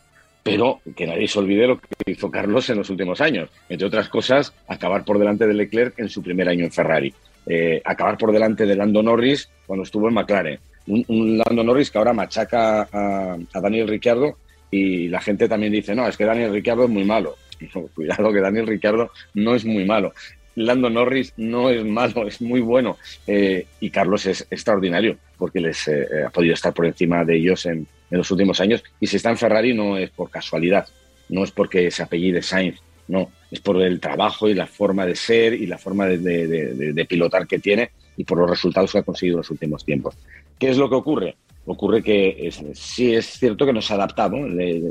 pero 0.48 0.80
que 0.96 1.06
nadie 1.06 1.28
se 1.28 1.38
olvide 1.38 1.66
lo 1.66 1.78
que 1.78 2.12
hizo 2.12 2.30
Carlos 2.30 2.68
en 2.70 2.78
los 2.78 2.90
últimos 2.90 3.20
años. 3.20 3.50
Entre 3.68 3.86
otras 3.86 4.08
cosas, 4.08 4.54
acabar 4.66 5.04
por 5.04 5.18
delante 5.18 5.46
de 5.46 5.54
Leclerc 5.54 5.98
en 5.98 6.08
su 6.08 6.22
primer 6.22 6.48
año 6.48 6.64
en 6.64 6.72
Ferrari. 6.72 7.12
Eh, 7.46 7.80
acabar 7.84 8.18
por 8.18 8.32
delante 8.32 8.66
de 8.66 8.76
Lando 8.76 9.02
Norris 9.02 9.48
cuando 9.66 9.82
estuvo 9.82 10.08
en 10.08 10.14
McLaren. 10.14 10.58
Un, 10.86 11.38
Lando 11.38 11.64
Norris 11.64 11.90
que 11.90 11.98
ahora 11.98 12.12
machaca 12.12 12.88
a, 12.92 13.60
Daniel 13.60 13.88
Ricciardo 13.88 14.38
y 14.70 15.08
la 15.08 15.20
gente 15.20 15.48
también 15.48 15.72
dice, 15.72 15.94
no, 15.94 16.06
es 16.08 16.16
que 16.16 16.24
Daniel 16.24 16.52
Ricciardo 16.52 16.84
es 16.84 16.90
muy 16.90 17.04
malo. 17.04 17.36
cuidado 17.94 18.32
que 18.32 18.40
Daniel 18.40 18.66
Ricciardo 18.66 19.10
no 19.34 19.54
es 19.54 19.64
muy 19.64 19.84
malo. 19.84 20.12
Lando 20.54 20.90
Norris 20.90 21.34
no 21.36 21.70
es 21.70 21.84
malo, 21.84 22.26
es 22.26 22.40
muy 22.40 22.60
bueno. 22.60 22.96
Eh, 23.26 23.66
y 23.80 23.90
Carlos 23.90 24.26
es 24.26 24.46
extraordinario 24.50 25.16
porque 25.36 25.60
les 25.60 25.86
eh, 25.88 26.06
ha 26.26 26.30
podido 26.30 26.54
estar 26.54 26.72
por 26.72 26.86
encima 26.86 27.24
de 27.24 27.36
ellos 27.36 27.66
en, 27.66 27.86
los 28.16 28.30
últimos 28.30 28.60
años. 28.60 28.82
Y 29.00 29.06
si 29.06 29.16
está 29.16 29.30
en 29.30 29.36
Ferrari 29.36 29.74
no 29.74 29.98
es 29.98 30.10
por 30.10 30.30
casualidad, 30.30 30.86
no 31.28 31.44
es 31.44 31.50
porque 31.50 31.90
se 31.90 32.02
apellide 32.02 32.42
Sainz, 32.42 32.80
no, 33.08 33.30
es 33.50 33.60
por 33.60 33.80
el 33.82 34.00
trabajo 34.00 34.48
y 34.48 34.54
la 34.54 34.66
forma 34.66 35.06
de 35.06 35.16
ser 35.16 35.54
y 35.54 35.66
la 35.66 35.78
forma 35.78 36.06
de, 36.06 37.06
pilotar 37.08 37.46
que 37.46 37.58
tiene 37.58 37.90
y 38.16 38.24
por 38.24 38.38
los 38.38 38.50
resultados 38.50 38.92
que 38.92 38.98
ha 38.98 39.02
conseguido 39.02 39.36
en 39.36 39.40
los 39.40 39.50
últimos 39.50 39.84
tiempos. 39.84 40.14
¿Qué 40.58 40.70
es 40.70 40.76
lo 40.76 40.88
que 40.88 40.96
ocurre? 40.96 41.36
Ocurre 41.66 42.02
que 42.02 42.50
sí 42.74 43.14
es 43.14 43.26
cierto 43.26 43.66
que 43.66 43.72
no 43.72 43.82
se 43.82 43.92
ha 43.92 43.96
adaptado, 43.96 44.36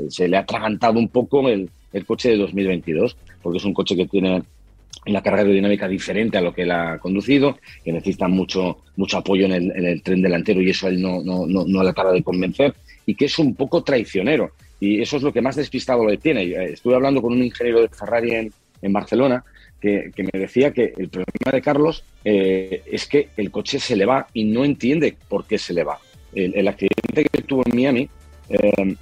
se 0.08 0.28
le 0.28 0.36
ha 0.36 0.40
atragantado 0.40 0.98
un 0.98 1.08
poco 1.08 1.48
el, 1.48 1.68
el 1.92 2.06
coche 2.06 2.30
de 2.30 2.36
2022, 2.36 3.16
porque 3.42 3.58
es 3.58 3.64
un 3.64 3.74
coche 3.74 3.96
que 3.96 4.06
tiene 4.06 4.42
una 5.06 5.22
carga 5.22 5.40
aerodinámica 5.40 5.88
diferente 5.88 6.38
a 6.38 6.40
lo 6.40 6.52
que 6.52 6.62
él 6.62 6.70
ha 6.70 6.98
conducido, 6.98 7.58
que 7.84 7.92
necesita 7.92 8.28
mucho, 8.28 8.78
mucho 8.96 9.18
apoyo 9.18 9.46
en 9.46 9.52
el, 9.52 10.02
tren 10.02 10.22
delantero 10.22 10.60
y 10.60 10.70
eso 10.70 10.86
a 10.86 10.90
él 10.90 11.00
no, 11.00 11.22
no, 11.22 11.46
no, 11.46 11.64
no 11.66 11.82
le 11.82 11.90
acaba 11.90 12.12
de 12.12 12.22
convencer, 12.22 12.74
y 13.08 13.14
que 13.14 13.24
es 13.24 13.38
un 13.38 13.54
poco 13.54 13.82
traicionero. 13.82 14.52
Y 14.78 15.00
eso 15.00 15.16
es 15.16 15.22
lo 15.22 15.32
que 15.32 15.40
más 15.40 15.56
despistado 15.56 16.06
le 16.06 16.18
tiene. 16.18 16.42
Eh, 16.42 16.72
estuve 16.74 16.94
hablando 16.94 17.22
con 17.22 17.32
un 17.32 17.42
ingeniero 17.42 17.80
de 17.80 17.88
Ferrari 17.88 18.34
en, 18.82 18.92
Barcelona 18.92 19.42
que, 19.80 20.12
que, 20.14 20.24
me 20.24 20.38
decía 20.38 20.72
que 20.72 20.92
el 20.94 21.08
problema 21.08 21.50
de 21.50 21.62
Carlos 21.62 22.04
eh, 22.22 22.82
es 22.86 23.06
que 23.06 23.30
el 23.38 23.50
coche 23.50 23.80
se 23.80 23.96
le 23.96 24.04
va 24.04 24.28
y 24.34 24.44
no 24.44 24.62
entiende 24.62 25.16
por 25.26 25.46
qué 25.46 25.56
se 25.56 25.72
le 25.72 25.84
va. 25.84 25.98
El, 26.34 26.68
accidente 26.68 27.24
que 27.32 27.42
tuvo 27.42 27.62
en 27.64 27.74
Miami 27.74 28.10
eh, 28.50 28.94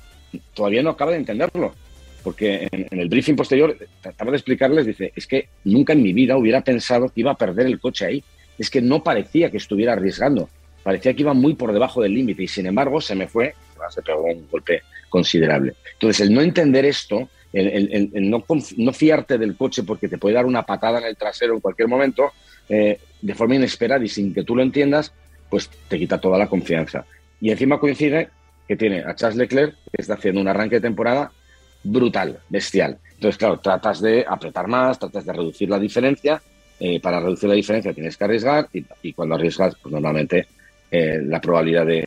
todavía 0.54 0.84
no 0.84 0.90
acaba 0.90 1.10
de 1.10 1.18
entenderlo 1.18 1.74
porque 2.22 2.68
en, 2.70 3.00
el 3.00 3.08
briefing 3.08 3.34
posterior 3.34 3.76
trataba 4.00 4.30
de 4.30 4.36
explicarles, 4.36 4.86
dice, 4.86 5.12
es 5.16 5.26
que 5.26 5.48
nunca 5.64 5.94
en 5.94 6.02
mi 6.02 6.12
vida 6.12 6.36
hubiera 6.36 6.60
pensado 6.60 7.08
que 7.08 7.22
iba 7.22 7.32
a 7.32 7.36
perder 7.36 7.66
el 7.66 7.80
coche 7.80 8.06
ahí. 8.06 8.24
Es 8.56 8.70
que 8.70 8.80
no 8.80 9.02
parecía 9.02 9.50
que 9.50 9.56
estuviera 9.56 9.94
arriesgando, 9.94 10.48
parecía 10.84 11.12
que 11.12 11.22
iba 11.22 11.34
muy 11.34 11.54
por 11.54 11.72
debajo 11.72 12.02
del 12.02 12.14
límite 12.14 12.44
y 12.44 12.48
sin 12.48 12.66
embargo 12.66 13.00
se 13.00 13.16
me 13.16 13.26
fue, 13.26 13.54
se 13.90 14.02
pegó 14.02 14.24
un 14.24 14.48
golpe 14.50 14.82
considerable. 15.08 15.74
Entonces, 15.92 16.26
el 16.26 16.34
no 16.34 16.40
entender 16.40 16.84
esto, 16.84 17.28
el, 17.52 18.10
no, 18.28 18.44
no, 18.76 18.92
fiarte 18.92 19.38
del 19.38 19.56
coche 19.56 19.82
porque 19.82 20.08
te 20.08 20.18
puede 20.18 20.34
dar 20.34 20.46
una 20.46 20.64
patada 20.64 20.98
en 20.98 21.06
el 21.06 21.16
trasero 21.16 21.54
en 21.54 21.60
cualquier 21.60 21.88
momento, 21.88 22.32
eh, 22.68 22.98
de 23.22 23.34
forma 23.34 23.54
inesperada 23.54 24.04
y 24.04 24.08
sin 24.08 24.34
que 24.34 24.42
tú 24.42 24.54
lo 24.56 24.62
entiendas, 24.62 25.12
pues 25.48 25.70
te 25.88 25.98
quita 25.98 26.20
toda 26.20 26.38
la 26.38 26.48
confianza. 26.48 27.06
Y 27.40 27.50
encima 27.50 27.78
coincide 27.78 28.30
que 28.66 28.76
tiene 28.76 29.04
a 29.04 29.14
Charles 29.14 29.38
Leclerc, 29.38 29.74
que 29.74 30.02
está 30.02 30.14
haciendo 30.14 30.40
un 30.40 30.48
arranque 30.48 30.76
de 30.76 30.80
temporada 30.82 31.30
brutal, 31.82 32.40
bestial. 32.48 32.98
Entonces, 33.14 33.38
claro, 33.38 33.58
tratas 33.60 34.00
de 34.00 34.24
apretar 34.26 34.66
más, 34.66 34.98
tratas 34.98 35.24
de 35.24 35.32
reducir 35.32 35.70
la 35.70 35.78
diferencia. 35.78 36.42
Eh, 36.78 37.00
para 37.00 37.20
reducir 37.20 37.48
la 37.48 37.54
diferencia 37.54 37.94
tienes 37.94 38.18
que 38.18 38.24
arriesgar 38.24 38.68
y, 39.02 39.12
cuando 39.14 39.34
arriesgas, 39.34 39.76
pues 39.80 39.92
normalmente 39.92 40.46
eh, 40.90 41.20
la 41.24 41.40
probabilidad 41.40 41.86
de, 41.86 42.06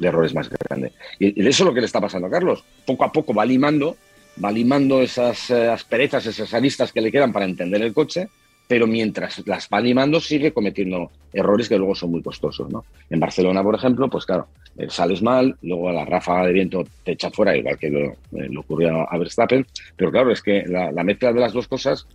error 0.00 0.24
es 0.24 0.34
más 0.34 0.48
grande. 0.48 0.92
Y, 1.18 1.40
eso 1.40 1.64
es 1.64 1.66
lo 1.66 1.74
que 1.74 1.80
le 1.80 1.86
está 1.86 2.00
pasando 2.00 2.28
a 2.28 2.30
Carlos. 2.30 2.64
Poco 2.86 3.04
a 3.04 3.12
poco 3.12 3.34
va 3.34 3.44
limando, 3.44 3.96
va 4.42 4.50
limando 4.50 5.02
esas 5.02 5.50
eh, 5.50 5.68
asperezas, 5.68 6.26
esas 6.26 6.52
aristas 6.54 6.92
que 6.92 7.00
le 7.00 7.12
quedan 7.12 7.32
para 7.32 7.44
entender 7.44 7.82
el 7.82 7.92
coche 7.92 8.28
pero 8.70 8.86
mientras 8.86 9.44
las 9.48 9.68
va 9.68 9.78
animando 9.78 10.20
sigue 10.20 10.52
cometiendo 10.52 11.10
errores 11.32 11.68
que 11.68 11.76
luego 11.76 11.96
son 11.96 12.12
muy 12.12 12.22
costosos. 12.22 12.70
¿no? 12.70 12.84
En 13.10 13.18
Barcelona, 13.18 13.64
por 13.64 13.74
ejemplo, 13.74 14.08
pues 14.08 14.24
claro, 14.24 14.46
eh, 14.78 14.86
sales 14.88 15.22
mal, 15.22 15.56
luego 15.62 15.88
a 15.88 15.92
la 15.92 16.04
ráfaga 16.04 16.46
de 16.46 16.52
viento 16.52 16.84
te 17.02 17.10
echa 17.10 17.32
fuera, 17.32 17.56
igual 17.56 17.76
que 17.76 17.90
lo, 17.90 18.00
eh, 18.00 18.48
ocurrió 18.56 19.12
a 19.12 19.18
Verstappen, 19.18 19.66
pero 19.96 20.12
claro, 20.12 20.30
es 20.30 20.40
que 20.40 20.62
la, 20.68 21.02
mezcla 21.02 21.32
de 21.32 21.40
las 21.40 21.52
dos 21.52 21.66
cosas 21.66 22.06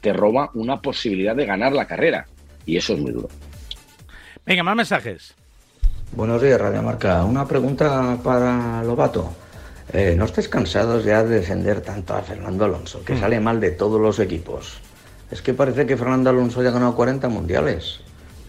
te 0.00 0.12
roba 0.12 0.50
una 0.54 0.80
posibilidad 0.80 1.34
de 1.34 1.46
ganar 1.46 1.72
la 1.72 1.88
carrera, 1.88 2.28
y 2.64 2.76
eso 2.76 2.94
es 2.94 3.00
muy 3.00 3.10
duro. 3.10 3.28
Venga, 4.46 4.62
más 4.62 4.76
mensajes. 4.76 5.34
Buenos 6.16 6.40
días, 6.40 6.60
Radio 6.60 6.80
Marca. 6.80 7.24
Una 7.24 7.44
pregunta 7.44 8.16
para 8.22 8.84
Lobato. 8.84 9.32
Eh, 9.92 10.14
¿No 10.16 10.26
estés 10.26 10.48
cansados 10.48 11.04
ya 11.04 11.24
de 11.24 11.40
defender 11.40 11.80
tanto 11.80 12.14
a 12.14 12.22
Fernando 12.22 12.64
Alonso, 12.64 13.04
que 13.04 13.14
hmm. 13.14 13.20
sale 13.20 13.40
mal 13.40 13.58
de 13.58 13.72
todos 13.72 14.00
los 14.00 14.20
equipos? 14.20 14.78
Es 15.32 15.42
que 15.42 15.54
parece 15.54 15.86
que 15.86 15.96
Fernando 15.96 16.30
Alonso 16.30 16.62
ya 16.62 16.68
ha 16.68 16.72
ganado 16.72 16.94
40 16.94 17.28
mundiales. 17.28 17.98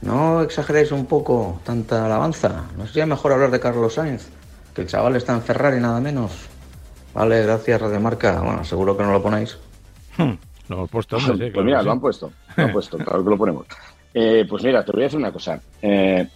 ¿No 0.04 0.44
exageréis 0.44 0.92
un 0.92 1.08
poco 1.08 1.60
tanta 1.64 2.06
alabanza? 2.06 2.66
¿No 2.78 2.86
sería 2.86 3.08
mejor 3.08 3.32
hablar 3.32 3.50
de 3.50 3.60
Carlos 3.60 3.96
Sainz? 3.96 4.28
Que 4.76 4.82
el 4.82 4.88
chaval 4.88 5.16
está 5.16 5.34
en 5.34 5.42
Ferrari 5.42 5.80
nada 5.80 6.00
menos. 6.00 6.34
Vale, 7.16 7.42
gracias 7.42 7.82
Radio 7.82 8.00
Marca. 8.00 8.42
Bueno, 8.42 8.64
seguro 8.64 8.96
que 8.96 9.02
no 9.02 9.12
lo 9.12 9.24
ponéis. 9.24 9.58
Hmm, 10.18 10.34
lo 10.70 10.76
hemos 10.76 10.90
puesto, 10.92 11.18
hombre, 11.18 11.50
Pues 11.54 11.66
mira, 11.66 11.82
lo 11.82 11.94
han 11.94 12.00
puesto. 12.00 12.32
Lo 12.58 12.64
han 12.64 12.72
puesto, 12.72 13.00
claro 13.00 13.24
que 13.24 13.30
lo 13.32 13.38
ponemos. 13.40 13.66
Eh, 14.14 14.46
pues 14.48 14.64
mira, 14.64 14.86
te 14.86 14.92
voy 14.92 15.02
a 15.02 15.06
decir 15.06 15.18
una 15.18 15.32
cosa. 15.32 15.60
Eh, 15.82 16.28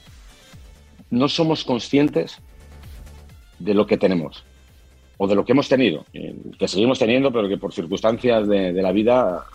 no 1.09 1.27
somos 1.27 1.63
conscientes 1.63 2.37
de 3.59 3.73
lo 3.73 3.85
que 3.87 3.97
tenemos 3.97 4.43
o 5.17 5.27
de 5.27 5.35
lo 5.35 5.43
que 5.43 5.51
hemos 5.51 5.67
tenido, 5.67 6.05
eh, 6.13 6.35
que 6.57 6.67
seguimos 6.67 6.97
teniendo, 6.99 7.31
pero 7.31 7.49
que 7.49 7.57
por 7.57 7.73
circunstancias 7.73 8.47
de 8.47 8.81
la 8.81 8.91
vida 8.91 9.45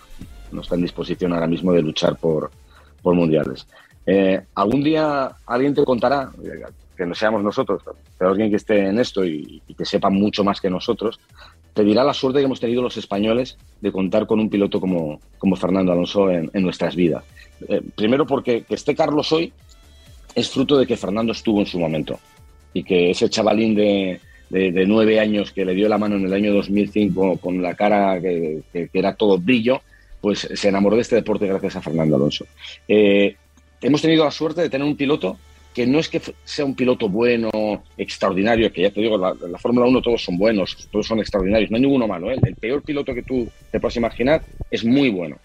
no 0.51 0.61
está 0.61 0.75
en 0.75 0.81
disposición 0.81 1.33
ahora 1.33 1.47
mismo 1.47 1.73
de 1.73 1.81
luchar 1.81 2.15
por, 2.17 2.51
por 3.01 3.13
mundiales. 3.13 3.67
Eh, 4.05 4.41
algún 4.55 4.83
día 4.83 5.31
alguien 5.45 5.73
te 5.73 5.83
contará, 5.83 6.31
que 6.95 7.05
no 7.05 7.15
seamos 7.15 7.43
nosotros, 7.43 7.83
pero 8.17 8.31
alguien 8.31 8.49
que 8.49 8.55
esté 8.57 8.87
en 8.87 8.99
esto 8.99 9.25
y, 9.25 9.61
que 9.77 9.85
sepa 9.85 10.09
mucho 10.09 10.43
más 10.43 10.61
que 10.61 10.69
nosotros, 10.69 11.19
te 11.73 11.83
dirá 11.83 12.03
la 12.03 12.13
suerte 12.13 12.39
que 12.39 12.45
hemos 12.45 12.59
tenido 12.59 12.81
los 12.81 12.95
españoles 12.97 13.57
de 13.81 13.91
contar 13.91 14.25
con 14.27 14.39
un 14.39 14.49
piloto 14.49 14.79
como, 14.79 15.19
como 15.37 15.55
Fernando 15.55 15.91
Alonso 15.91 16.31
en, 16.31 16.49
nuestras 16.53 16.95
vidas. 16.95 17.23
Eh, 17.67 17.81
primero 17.95 18.25
porque 18.25 18.63
que 18.63 18.75
esté 18.75 18.95
Carlos 18.95 19.31
hoy 19.31 19.51
es 20.35 20.49
fruto 20.49 20.77
de 20.77 20.85
que 20.85 20.97
Fernando 20.97 21.31
estuvo 21.31 21.61
en 21.61 21.65
su 21.65 21.79
momento 21.79 22.19
y 22.73 22.83
que 22.83 23.11
ese 23.11 23.29
chavalín 23.29 23.73
de, 23.73 24.19
nueve 24.85 25.19
años 25.19 25.51
que 25.51 25.65
le 25.65 25.73
dio 25.73 25.89
la 25.89 25.97
mano 25.97 26.17
en 26.17 26.25
el 26.25 26.33
año 26.33 26.53
2005 26.53 27.37
con 27.37 27.61
la 27.61 27.73
cara 27.73 28.21
que 28.21 28.61
era 28.93 29.15
todo 29.15 29.39
brillo, 29.39 29.81
pues 30.25 30.49
se 30.53 30.69
enamoró 30.69 30.95
de 30.95 31.03
este 31.03 31.15
deporte 31.15 31.45
gracias 31.45 31.75
a 31.75 31.81
Fernando 31.81 32.15
Alonso. 32.15 32.47
Eh, 32.87 33.35
hemos 33.79 34.01
tenido 34.01 34.25
la 34.25 34.31
suerte 34.31 34.61
de 34.61 34.71
tener 34.71 34.87
un 34.87 34.95
piloto 34.95 35.37
que 35.71 35.85
no 35.85 35.99
es 35.99 36.09
que 36.09 36.19
sea 36.43 36.65
un 36.65 36.73
piloto 36.73 37.09
bueno, 37.09 37.51
extraordinario, 37.95 38.73
que 38.73 38.81
ya 38.81 38.89
te 38.89 39.01
digo, 39.01 39.19
la, 39.19 39.35
la 39.47 39.59
Fórmula 39.59 39.85
1 39.85 40.01
todos 40.01 40.23
son 40.23 40.37
buenos, 40.37 40.87
todos 40.89 41.05
son 41.05 41.19
extraordinarios, 41.19 41.69
no 41.69 41.75
hay 41.75 41.81
ninguno 41.81 42.07
malo. 42.07 42.31
¿eh? 42.31 42.37
El 42.41 42.55
peor 42.55 42.81
piloto 42.81 43.13
que 43.13 43.21
tú 43.21 43.47
te 43.71 43.79
puedas 43.79 43.97
imaginar 43.97 44.41
es 44.71 44.83
muy 44.83 45.09
bueno, 45.09 45.37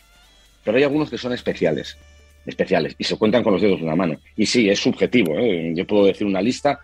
pero 0.65 0.79
hay 0.79 0.85
algunos 0.85 1.11
que 1.11 1.19
son 1.19 1.35
especiales, 1.35 1.99
especiales, 2.47 2.95
y 2.99 3.05
se 3.05 3.17
cuentan 3.17 3.43
con 3.43 3.53
los 3.53 3.63
dedos 3.63 3.79
de 3.79 3.87
una 3.87 3.97
mano. 3.97 4.19
Y 4.37 4.47
sí, 4.47 4.69
es 4.69 4.79
subjetivo, 4.79 5.39
¿eh? 5.39 5.73
yo 5.75 5.87
puedo 5.87 6.07
decir 6.07 6.27
una 6.27 6.43
lista, 6.43 6.81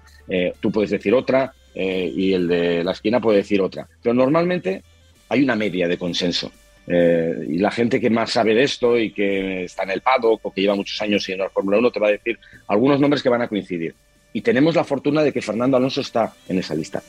tú 0.60 0.72
puedes 0.72 0.90
decir 0.90 1.14
otra, 1.14 1.52
y 1.74 2.32
el 2.32 2.48
de 2.48 2.82
la 2.82 2.92
esquina 2.92 3.20
puede 3.20 3.38
decir 3.38 3.60
otra, 3.60 3.86
pero 4.02 4.14
normalmente 4.14 4.82
hay 5.28 5.42
una 5.42 5.56
media 5.56 5.88
de 5.88 5.98
consenso. 5.98 6.50
Eh, 6.88 7.46
y 7.48 7.58
la 7.58 7.70
gente 7.70 8.00
que 8.00 8.10
más 8.10 8.30
sabe 8.30 8.54
de 8.54 8.62
esto 8.62 8.96
y 8.96 9.10
que 9.10 9.64
está 9.64 9.82
en 9.82 9.90
el 9.90 10.02
paddock 10.02 10.40
o 10.44 10.52
que 10.52 10.60
lleva 10.60 10.76
muchos 10.76 11.00
años 11.02 11.22
siguiendo 11.24 11.44
la 11.44 11.50
Fórmula 11.50 11.78
1 11.78 11.90
te 11.90 11.98
va 11.98 12.08
a 12.08 12.12
decir 12.12 12.38
algunos 12.68 13.00
nombres 13.00 13.22
que 13.22 13.28
van 13.28 13.42
a 13.42 13.48
coincidir. 13.48 13.94
Y 14.32 14.42
tenemos 14.42 14.74
la 14.74 14.84
fortuna 14.84 15.22
de 15.22 15.32
que 15.32 15.42
Fernando 15.42 15.76
Alonso 15.76 16.00
está 16.00 16.32
en 16.48 16.58
esa 16.58 16.74
lista. 16.74 17.02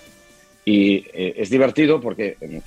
Y 0.65 1.05
eh, 1.13 1.33
es 1.37 1.49
divertido 1.49 2.01
porque, 2.01 2.37
eh, 2.41 2.61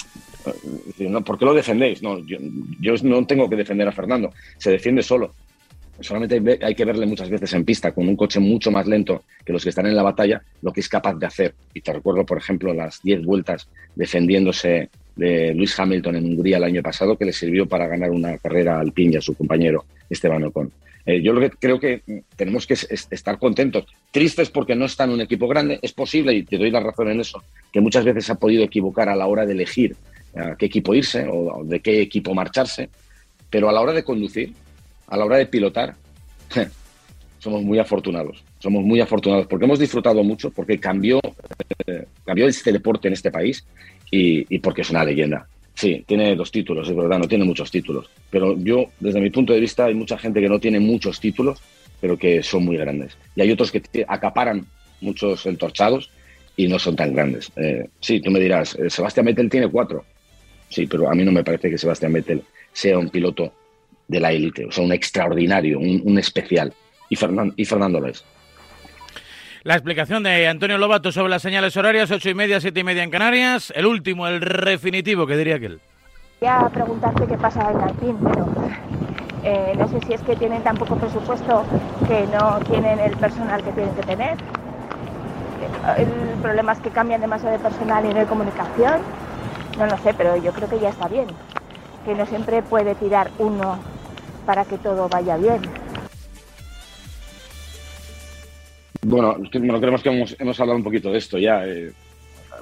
¿por 1.24 1.38
qué 1.38 1.44
lo 1.44 1.54
defendéis? 1.54 2.02
No, 2.02 2.18
yo, 2.20 2.38
yo, 2.80 2.94
no 3.02 3.26
tengo 3.26 3.48
que 3.48 3.56
defender 3.56 3.88
a 3.88 3.92
Fernando, 3.92 4.32
se 4.58 4.70
defiende 4.70 5.02
solo. 5.02 5.34
Solamente 6.00 6.58
hay 6.62 6.74
que 6.74 6.84
verle 6.84 7.06
muchas 7.06 7.28
veces 7.28 7.52
en 7.52 7.64
pista 7.64 7.92
con 7.92 8.08
un 8.08 8.16
coche 8.16 8.40
mucho 8.40 8.70
más 8.70 8.86
lento 8.86 9.24
que 9.44 9.52
los 9.52 9.62
que 9.62 9.68
están 9.68 9.86
en 9.86 9.94
la 9.94 10.02
batalla, 10.02 10.42
lo 10.62 10.72
que 10.72 10.80
es 10.80 10.88
capaz 10.88 11.14
de 11.14 11.26
hacer. 11.26 11.54
Y 11.74 11.80
te 11.80 11.92
recuerdo, 11.92 12.24
por 12.24 12.38
ejemplo, 12.38 12.72
las 12.72 13.02
10 13.02 13.24
vueltas 13.24 13.68
defendiéndose 13.94 14.88
de 15.16 15.54
Luis 15.54 15.78
Hamilton 15.78 16.16
en 16.16 16.24
Hungría 16.24 16.56
el 16.56 16.64
año 16.64 16.82
pasado, 16.82 17.16
que 17.16 17.26
le 17.26 17.32
sirvió 17.32 17.66
para 17.66 17.86
ganar 17.86 18.10
una 18.10 18.38
carrera 18.38 18.80
al 18.80 18.92
y 18.96 19.16
a 19.16 19.20
su 19.20 19.34
compañero 19.34 19.84
Esteban 20.08 20.44
Ocon. 20.44 20.72
Eh, 21.06 21.22
yo 21.22 21.34
creo 21.58 21.80
que 21.80 22.02
tenemos 22.36 22.66
que 22.66 22.74
estar 22.74 23.38
contentos, 23.38 23.86
tristes 24.10 24.50
porque 24.50 24.74
no 24.74 24.84
está 24.84 25.04
en 25.04 25.10
un 25.10 25.20
equipo 25.20 25.48
grande. 25.48 25.78
Es 25.82 25.92
posible, 25.92 26.32
y 26.34 26.44
te 26.44 26.58
doy 26.58 26.70
la 26.70 26.80
razón 26.80 27.10
en 27.10 27.20
eso, 27.20 27.42
que 27.72 27.80
muchas 27.80 28.04
veces 28.04 28.28
ha 28.30 28.36
podido 28.36 28.62
equivocar 28.64 29.08
a 29.08 29.16
la 29.16 29.26
hora 29.26 29.46
de 29.46 29.52
elegir 29.52 29.96
a 30.36 30.56
qué 30.56 30.66
equipo 30.66 30.94
irse 30.94 31.26
o 31.28 31.64
de 31.64 31.80
qué 31.80 32.00
equipo 32.00 32.34
marcharse, 32.34 32.88
pero 33.50 33.68
a 33.68 33.72
la 33.72 33.80
hora 33.80 33.92
de 33.92 34.04
conducir, 34.04 34.52
a 35.10 35.16
la 35.16 35.24
hora 35.24 35.36
de 35.36 35.46
pilotar, 35.46 35.94
somos 37.38 37.62
muy 37.62 37.78
afortunados. 37.78 38.42
Somos 38.58 38.84
muy 38.84 39.00
afortunados 39.00 39.46
porque 39.46 39.66
hemos 39.66 39.78
disfrutado 39.78 40.22
mucho, 40.22 40.50
porque 40.50 40.78
cambió, 40.78 41.20
eh, 41.86 42.06
cambió 42.24 42.46
este 42.46 42.72
deporte 42.72 43.08
en 43.08 43.14
este 43.14 43.30
país 43.30 43.66
y 44.12 44.58
porque 44.58 44.82
es 44.82 44.90
una 44.90 45.04
leyenda. 45.04 45.46
Sí, 45.80 46.04
tiene 46.06 46.36
dos 46.36 46.52
títulos, 46.52 46.86
es 46.88 46.94
verdad, 46.94 47.18
no 47.18 47.26
tiene 47.26 47.44
muchos 47.44 47.70
títulos. 47.70 48.10
Pero 48.28 48.54
yo, 48.58 48.90
desde 49.00 49.18
mi 49.18 49.30
punto 49.30 49.54
de 49.54 49.60
vista, 49.60 49.86
hay 49.86 49.94
mucha 49.94 50.18
gente 50.18 50.38
que 50.38 50.48
no 50.48 50.60
tiene 50.60 50.78
muchos 50.78 51.18
títulos, 51.20 51.58
pero 52.00 52.18
que 52.18 52.42
son 52.42 52.66
muy 52.66 52.76
grandes. 52.76 53.16
Y 53.34 53.40
hay 53.40 53.50
otros 53.50 53.72
que 53.72 54.04
acaparan 54.06 54.66
muchos 55.00 55.46
entorchados 55.46 56.10
y 56.54 56.68
no 56.68 56.78
son 56.78 56.96
tan 56.96 57.14
grandes. 57.14 57.50
Eh, 57.56 57.88
sí, 58.00 58.20
tú 58.20 58.30
me 58.30 58.40
dirás, 58.40 58.74
eh, 58.74 58.90
Sebastián 58.90 59.24
Vettel 59.24 59.48
tiene 59.48 59.68
cuatro. 59.68 60.04
Sí, 60.68 60.86
pero 60.86 61.10
a 61.10 61.14
mí 61.14 61.24
no 61.24 61.32
me 61.32 61.42
parece 61.42 61.70
que 61.70 61.78
Sebastián 61.78 62.12
Vettel 62.12 62.42
sea 62.74 62.98
un 62.98 63.08
piloto 63.08 63.50
de 64.10 64.20
la 64.20 64.32
élite, 64.32 64.66
o 64.66 64.72
sea, 64.72 64.84
un 64.84 64.92
extraordinario, 64.92 65.78
un, 65.78 66.18
especial. 66.18 66.72
Y, 67.08 67.16
Fernando, 67.16 67.54
y 67.56 67.64
Fernando 67.64 68.00
lo 68.00 68.08
es. 68.08 68.24
La 69.62 69.74
explicación 69.74 70.22
de 70.22 70.48
Antonio 70.48 70.78
Lobato 70.78 71.12
sobre 71.12 71.30
las 71.30 71.42
señales 71.42 71.76
horarias, 71.76 72.10
ocho 72.10 72.28
y 72.28 72.34
media, 72.34 72.60
siete 72.60 72.80
y 72.80 72.84
media 72.84 73.04
en 73.04 73.10
Canarias. 73.10 73.72
El 73.76 73.86
último, 73.86 74.26
el 74.26 74.40
definitivo, 74.40 75.26
que 75.26 75.36
diría 75.36 75.56
aquel. 75.56 75.80
a 76.46 76.68
preguntarte 76.70 77.26
qué 77.26 77.36
pasa 77.36 77.70
en 77.70 77.80
Alpín, 77.80 78.16
pero 78.22 78.48
eh, 79.44 79.74
no 79.78 79.86
sé 79.88 80.00
si 80.06 80.14
es 80.14 80.22
que 80.22 80.34
tienen 80.34 80.62
tan 80.62 80.76
poco 80.76 80.96
presupuesto 80.96 81.64
que 82.08 82.26
no 82.36 82.58
tienen 82.68 82.98
el 82.98 83.12
personal 83.16 83.62
que 83.62 83.70
tienen 83.72 83.94
que 83.94 84.02
tener. 84.02 84.36
El 85.96 86.08
problema 86.42 86.72
es 86.72 86.78
que 86.80 86.90
cambian 86.90 87.20
demasiado 87.20 87.56
de 87.56 87.62
personal 87.62 88.04
y 88.06 88.08
no 88.08 88.20
hay 88.20 88.26
comunicación. 88.26 89.02
No 89.78 89.86
lo 89.86 89.98
sé, 89.98 90.14
pero 90.14 90.36
yo 90.36 90.52
creo 90.52 90.68
que 90.68 90.80
ya 90.80 90.88
está 90.88 91.06
bien. 91.06 91.26
Que 92.04 92.14
no 92.14 92.26
siempre 92.26 92.62
puede 92.62 92.94
tirar 92.96 93.30
uno 93.38 93.78
para 94.46 94.64
que 94.64 94.78
todo 94.78 95.08
vaya 95.08 95.36
bien. 95.36 95.60
Bueno, 99.02 99.36
creemos 99.50 100.02
que 100.02 100.10
hemos, 100.38 100.60
hablado 100.60 100.76
un 100.76 100.84
poquito 100.84 101.10
de 101.10 101.18
esto 101.18 101.38
ya. 101.38 101.66
Eh, 101.66 101.92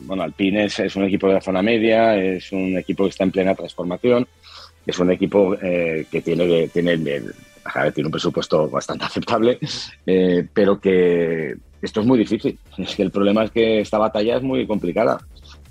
bueno, 0.00 0.22
Alpine 0.22 0.66
es, 0.66 0.96
un 0.96 1.04
equipo 1.04 1.26
de 1.26 1.34
la 1.34 1.40
zona 1.40 1.62
media, 1.62 2.16
es 2.16 2.52
un 2.52 2.76
equipo 2.78 3.04
que 3.04 3.10
está 3.10 3.24
en 3.24 3.32
plena 3.32 3.54
transformación, 3.54 4.26
es 4.86 4.98
un 4.98 5.10
equipo 5.10 5.54
eh, 5.60 6.06
que 6.10 6.22
tiene, 6.22 6.68
tiene, 6.68 6.96
tiene 6.98 8.06
un 8.06 8.10
presupuesto 8.10 8.68
bastante 8.68 9.04
aceptable, 9.06 9.58
eh, 10.06 10.46
pero 10.52 10.80
que 10.80 11.56
esto 11.82 12.00
es 12.00 12.06
muy 12.06 12.18
difícil. 12.18 12.58
Es 12.76 12.94
que 12.94 13.02
el 13.02 13.10
problema 13.10 13.44
es 13.44 13.50
que 13.50 13.80
esta 13.80 13.98
batalla 13.98 14.36
es 14.36 14.42
muy 14.42 14.66
complicada, 14.66 15.18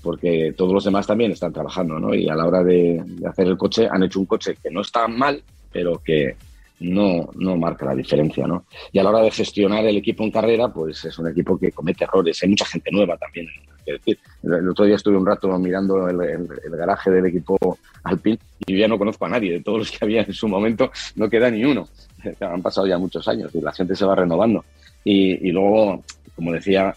porque 0.01 0.53
todos 0.57 0.73
los 0.73 0.83
demás 0.83 1.07
también 1.07 1.31
están 1.31 1.53
trabajando, 1.53 1.97
¿no? 1.99 2.13
Y 2.13 2.27
a 2.27 2.35
la 2.35 2.45
hora 2.45 2.63
de 2.63 3.01
hacer 3.25 3.47
el 3.47 3.57
coche, 3.57 3.87
han 3.89 4.03
hecho 4.03 4.19
un 4.19 4.25
coche 4.25 4.57
que 4.61 4.69
no 4.69 4.81
está 4.81 5.07
mal, 5.07 5.41
pero 5.71 6.01
que, 6.03 6.35
no, 6.79 7.29
no 7.35 7.57
marca 7.57 7.85
la 7.85 7.95
diferencia, 7.95 8.45
¿no? 8.45 8.65
Y 8.91 8.99
a 8.99 9.03
la 9.03 9.09
hora 9.09 9.21
de 9.21 9.31
gestionar 9.31 9.85
el 9.85 9.97
equipo 9.97 10.23
en 10.23 10.31
carrera, 10.31 10.67
pues 10.69 11.03
es 11.05 11.17
un 11.17 11.27
equipo 11.27 11.57
que 11.57 11.71
comete 11.71 12.03
errores. 12.03 12.41
Hay 12.43 12.49
mucha 12.49 12.65
gente 12.65 12.91
nueva 12.91 13.17
también. 13.17 13.47
decir. 13.85 14.19
El 14.43 14.69
otro 14.69 14.85
día 14.85 14.95
estuve 14.95 15.17
un 15.17 15.25
rato 15.25 15.47
mirando 15.57 16.07
el, 16.07 16.47
garaje 16.69 17.09
del 17.09 17.25
equipo 17.25 17.57
Alpine 18.03 18.39
y 18.65 18.77
ya 18.77 18.87
no 18.87 18.97
conozco 18.97 19.25
a 19.25 19.29
nadie. 19.29 19.53
De 19.53 19.61
todos 19.61 19.79
los 19.79 19.91
que 19.91 19.97
había 20.01 20.21
en 20.21 20.33
su 20.33 20.47
momento, 20.47 20.91
no 21.15 21.29
queda 21.29 21.49
ni 21.49 21.65
uno. 21.65 21.87
Han 22.41 22.61
pasado 22.61 22.85
ya 22.85 22.97
muchos 22.97 23.27
años 23.27 23.53
y 23.55 23.61
la 23.61 23.71
gente 23.71 23.95
se 23.95 24.05
va 24.05 24.15
renovando. 24.15 24.63
Y, 25.03 25.51
luego, 25.51 26.03
como 26.35 26.51
decía, 26.51 26.93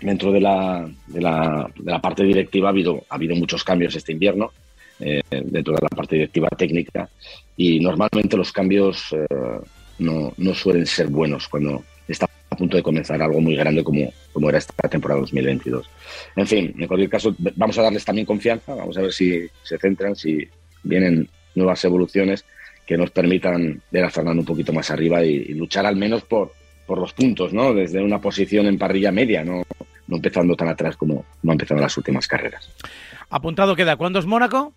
dentro 0.00 0.32
de 0.32 0.40
la, 0.40 0.90
de 1.06 1.20
la, 1.20 1.70
de 1.76 1.90
la 1.92 2.00
parte 2.00 2.24
directiva 2.24 2.68
ha 2.68 2.72
habido, 2.72 3.04
ha 3.08 3.14
habido 3.14 3.36
muchos 3.36 3.62
cambios 3.62 3.94
este 3.94 4.12
invierno 4.12 4.50
eh, 5.00 5.20
dentro 5.30 5.74
de 5.74 5.80
la 5.82 5.88
parte 5.88 6.16
directiva 6.16 6.48
técnica 6.50 7.08
y 7.56 7.80
normalmente 7.80 8.36
los 8.36 8.52
cambios 8.52 9.12
eh, 9.12 9.26
no, 9.98 10.32
no, 10.36 10.54
suelen 10.54 10.86
ser 10.86 11.08
buenos 11.08 11.48
cuando 11.48 11.84
está 12.06 12.28
a 12.50 12.56
punto 12.56 12.76
de 12.76 12.82
comenzar 12.82 13.20
algo 13.22 13.40
muy 13.40 13.54
grande 13.56 13.84
como, 13.84 14.12
como 14.32 14.48
era 14.48 14.58
esta 14.58 14.88
temporada 14.88 15.20
2022. 15.20 15.88
En 16.36 16.46
fin, 16.46 16.74
en 16.78 16.86
cualquier 16.86 17.10
caso, 17.10 17.34
vamos 17.56 17.78
a 17.78 17.82
darles 17.82 18.04
también 18.04 18.26
confianza, 18.26 18.74
vamos 18.74 18.96
a 18.96 19.02
ver 19.02 19.12
si 19.12 19.46
se 19.62 19.78
centran, 19.78 20.16
si 20.16 20.48
vienen 20.82 21.28
nuevas 21.54 21.84
evoluciones 21.84 22.44
que 22.86 22.96
nos 22.96 23.10
permitan 23.10 23.82
ver 23.90 24.04
a 24.04 24.10
Fernando 24.10 24.40
un 24.40 24.46
poquito 24.46 24.72
más 24.72 24.90
arriba 24.90 25.22
y, 25.22 25.52
luchar 25.54 25.84
al 25.84 25.96
menos 25.96 26.22
por, 26.22 26.52
por 26.86 26.98
los 26.98 27.12
puntos, 27.12 27.52
¿no? 27.52 27.74
Desde 27.74 28.02
una 28.02 28.20
posición 28.20 28.66
en 28.66 28.78
parrilla 28.78 29.12
media, 29.12 29.44
no, 29.44 29.62
no 30.06 30.16
empezando 30.16 30.56
tan 30.56 30.68
atrás 30.68 30.96
como 30.96 31.24
no 31.42 31.52
ha 31.52 31.54
empezado 31.54 31.80
las 31.80 31.96
últimas 31.98 32.26
carreras. 32.26 32.70
Apuntado 33.28 33.76
queda, 33.76 33.96
¿cuándo 33.96 34.18
es 34.18 34.26
Mónaco? 34.26 34.72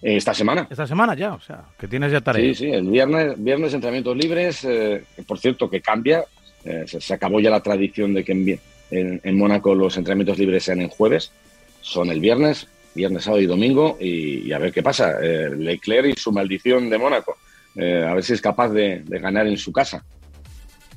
Esta 0.00 0.32
semana. 0.32 0.66
Esta 0.70 0.86
semana 0.86 1.14
ya, 1.14 1.34
o 1.34 1.40
sea, 1.40 1.64
que 1.78 1.88
tienes 1.88 2.12
ya 2.12 2.20
tarea. 2.20 2.44
Sí, 2.44 2.54
sí, 2.54 2.70
el 2.70 2.88
viernes, 2.88 3.42
viernes 3.42 3.74
entrenamientos 3.74 4.16
libres, 4.16 4.64
eh, 4.64 5.02
por 5.26 5.38
cierto, 5.38 5.68
que 5.68 5.80
cambia. 5.80 6.24
Eh, 6.64 6.84
se, 6.86 7.14
acabó 7.14 7.40
ya 7.40 7.50
la 7.50 7.62
tradición 7.62 8.14
de 8.14 8.24
que 8.24 8.32
en, 8.32 9.20
en, 9.22 9.38
Mónaco 9.38 9.74
los 9.74 9.96
entrenamientos 9.96 10.38
libres 10.38 10.64
sean 10.64 10.80
en 10.80 10.88
jueves. 10.88 11.32
Son 11.80 12.10
el 12.10 12.20
viernes, 12.20 12.68
viernes, 12.94 13.24
sábado 13.24 13.42
y 13.42 13.46
domingo, 13.46 13.96
y, 14.00 14.52
a 14.52 14.58
ver 14.58 14.72
qué 14.72 14.82
pasa. 14.82 15.18
Eh, 15.22 15.50
Leclerc 15.56 16.16
y 16.16 16.20
su 16.20 16.30
maldición 16.32 16.90
de 16.90 16.98
Mónaco. 16.98 17.36
a 17.76 18.14
ver 18.14 18.22
si 18.22 18.34
es 18.34 18.40
capaz 18.40 18.68
de, 18.68 19.02
de 19.04 19.18
ganar 19.18 19.46
en 19.46 19.56
su 19.56 19.72
casa. 19.72 20.04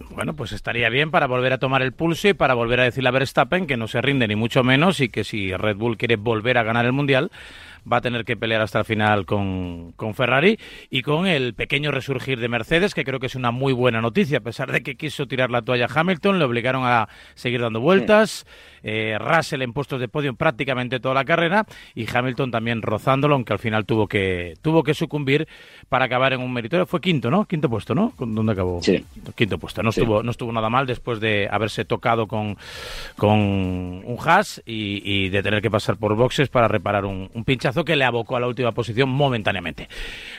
Bueno, 0.10 0.36
pues 0.36 0.52
estaría 0.52 0.90
bien 0.90 1.12
para 1.12 1.28
volver 1.28 1.54
a 1.54 1.60
tomar 1.60 1.82
el 1.82 1.94
pulso 1.94 2.28
y 2.28 2.34
para 2.34 2.54
volver 2.54 2.80
a 2.80 2.84
decirle 2.84 3.10
a 3.10 3.12
Verstappen 3.12 3.68
que 3.68 3.78
no 3.78 3.88
se 3.88 4.02
rinde 4.02 4.28
ni 4.28 4.36
mucho 4.36 4.64
menos 4.64 5.00
y 5.00 5.10
que 5.10 5.24
si 5.24 5.56
Red 5.56 5.78
Bull 5.78 5.98
quiere 5.98 6.16
volver 6.16 6.58
a 6.58 6.64
ganar 6.64 6.86
el 6.86 6.92
Mundial, 6.92 7.32
va 7.92 7.98
a 7.98 8.02
tener 8.02 8.26
que 8.26 8.38
pelear 8.38 8.62
hasta 8.62 8.80
el 8.80 8.86
final 8.86 9.26
con, 9.26 9.94
con, 9.96 10.14
Ferrari 10.14 10.60
y 10.90 11.02
con 11.02 11.28
el 11.28 11.54
pequeño 11.54 11.92
resurgir 11.92 12.40
de 12.40 12.48
Mercedes, 12.50 12.94
que 12.94 13.04
creo 13.04 13.20
que 13.20 13.28
es 13.28 13.36
una 13.36 13.52
muy 13.52 13.74
buena 13.74 14.02
noticia, 14.02 14.40
a 14.40 14.42
pesar 14.42 14.72
de 14.72 14.84
que 14.84 14.96
quiso 14.96 15.28
tirar 15.28 15.50
la 15.52 15.62
toalla 15.62 15.86
a 15.86 16.00
Hamilton, 16.00 16.40
le 16.40 16.46
obligaron 16.46 16.84
a 16.86 17.10
seguir 17.36 17.62
dando 17.62 17.80
vueltas. 17.80 18.46
Eh, 18.84 19.18
Russell 19.20 19.62
en 19.62 19.74
puestos 19.74 20.00
de 20.00 20.08
podio 20.08 20.34
prácticamente 20.34 21.00
toda 21.00 21.14
la 21.14 21.26
carrera 21.26 21.66
y 21.94 22.08
Hamilton 22.12 22.52
también 22.52 22.82
rozándolo, 22.82 23.36
aunque 23.36 23.54
al 23.54 23.60
final 23.60 23.86
tuvo 23.86 24.08
que 24.08 24.56
tuvo 24.62 24.84
que 24.84 24.94
sucumbir 24.94 25.48
para 25.88 26.06
acabar 26.06 26.34
en 26.34 26.42
un 26.42 26.52
meritorio. 26.52 26.86
Fue 26.86 27.00
quinto, 27.00 27.30
¿no? 27.30 27.46
Quinto 27.46 27.70
puesto, 27.70 27.94
¿no? 27.94 28.14
¿Dónde 28.18 28.54
acabó? 28.54 28.82
Sí. 28.82 29.06
Quinto 29.36 29.58
puesto. 29.58 29.84
No, 29.84 29.90
estuvo, 29.90 30.24
no 30.24 30.32
estuvo 30.32 30.52
nada 30.52 30.70
mal 30.70 30.88
después 30.88 31.20
de 31.20 31.48
haberse 31.52 31.86
tocado 31.86 32.28
con, 32.28 32.58
con 33.18 33.40
un 33.40 34.18
Haas 34.24 34.62
y, 34.66 35.30
de 35.30 35.44
tener 35.44 35.62
que 35.62 35.72
pasar 35.72 35.98
por 35.98 36.16
boxes 36.16 36.50
para 36.50 36.68
reparar 36.68 37.06
un, 37.06 37.30
pinchazo 37.46 37.71
que 37.86 37.96
le 37.96 38.06
abocó 38.06 38.36
a 38.36 38.40
la 38.40 38.48
última 38.48 38.72
posición 38.72 39.10
momentáneamente. 39.10 39.88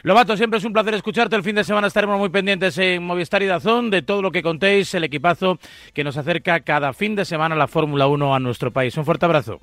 Lobato, 0.03 0.37
siempre 0.37 0.59
es 0.59 0.64
un 0.64 0.73
placer 0.73 0.95
escucharte. 0.95 1.37
El 1.37 1.42
fin 1.42 1.57
de 1.57 1.64
semana 1.64 1.87
estaremos 1.87 2.18
muy 2.18 2.29
pendientes 2.29 2.77
en 2.79 3.03
Movistar 3.03 3.42
y 3.42 3.47
Dazón 3.47 3.90
de 3.90 4.03
todo 4.03 4.23
lo 4.23 4.31
que 4.31 4.42
contéis, 4.42 4.95
el 4.95 5.05
equipazo 5.05 5.59
que 5.92 6.05
nos 6.05 6.16
acerca 6.16 6.61
cada 6.61 6.92
fin 6.92 7.16
de 7.16 7.25
semana 7.25 7.57
la 7.57 7.66
Fórmula 7.66 8.07
1 8.07 8.35
a 8.35 8.40
nuestro 8.40 8.71
país. 8.71 8.97
Un 8.97 9.05
fuerte 9.05 9.25
abrazo. 9.25 9.61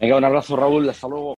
Venga, 0.00 0.16
un 0.16 0.24
abrazo 0.24 0.56
Raúl, 0.56 0.88
hasta 0.88 1.08
luego. 1.08 1.36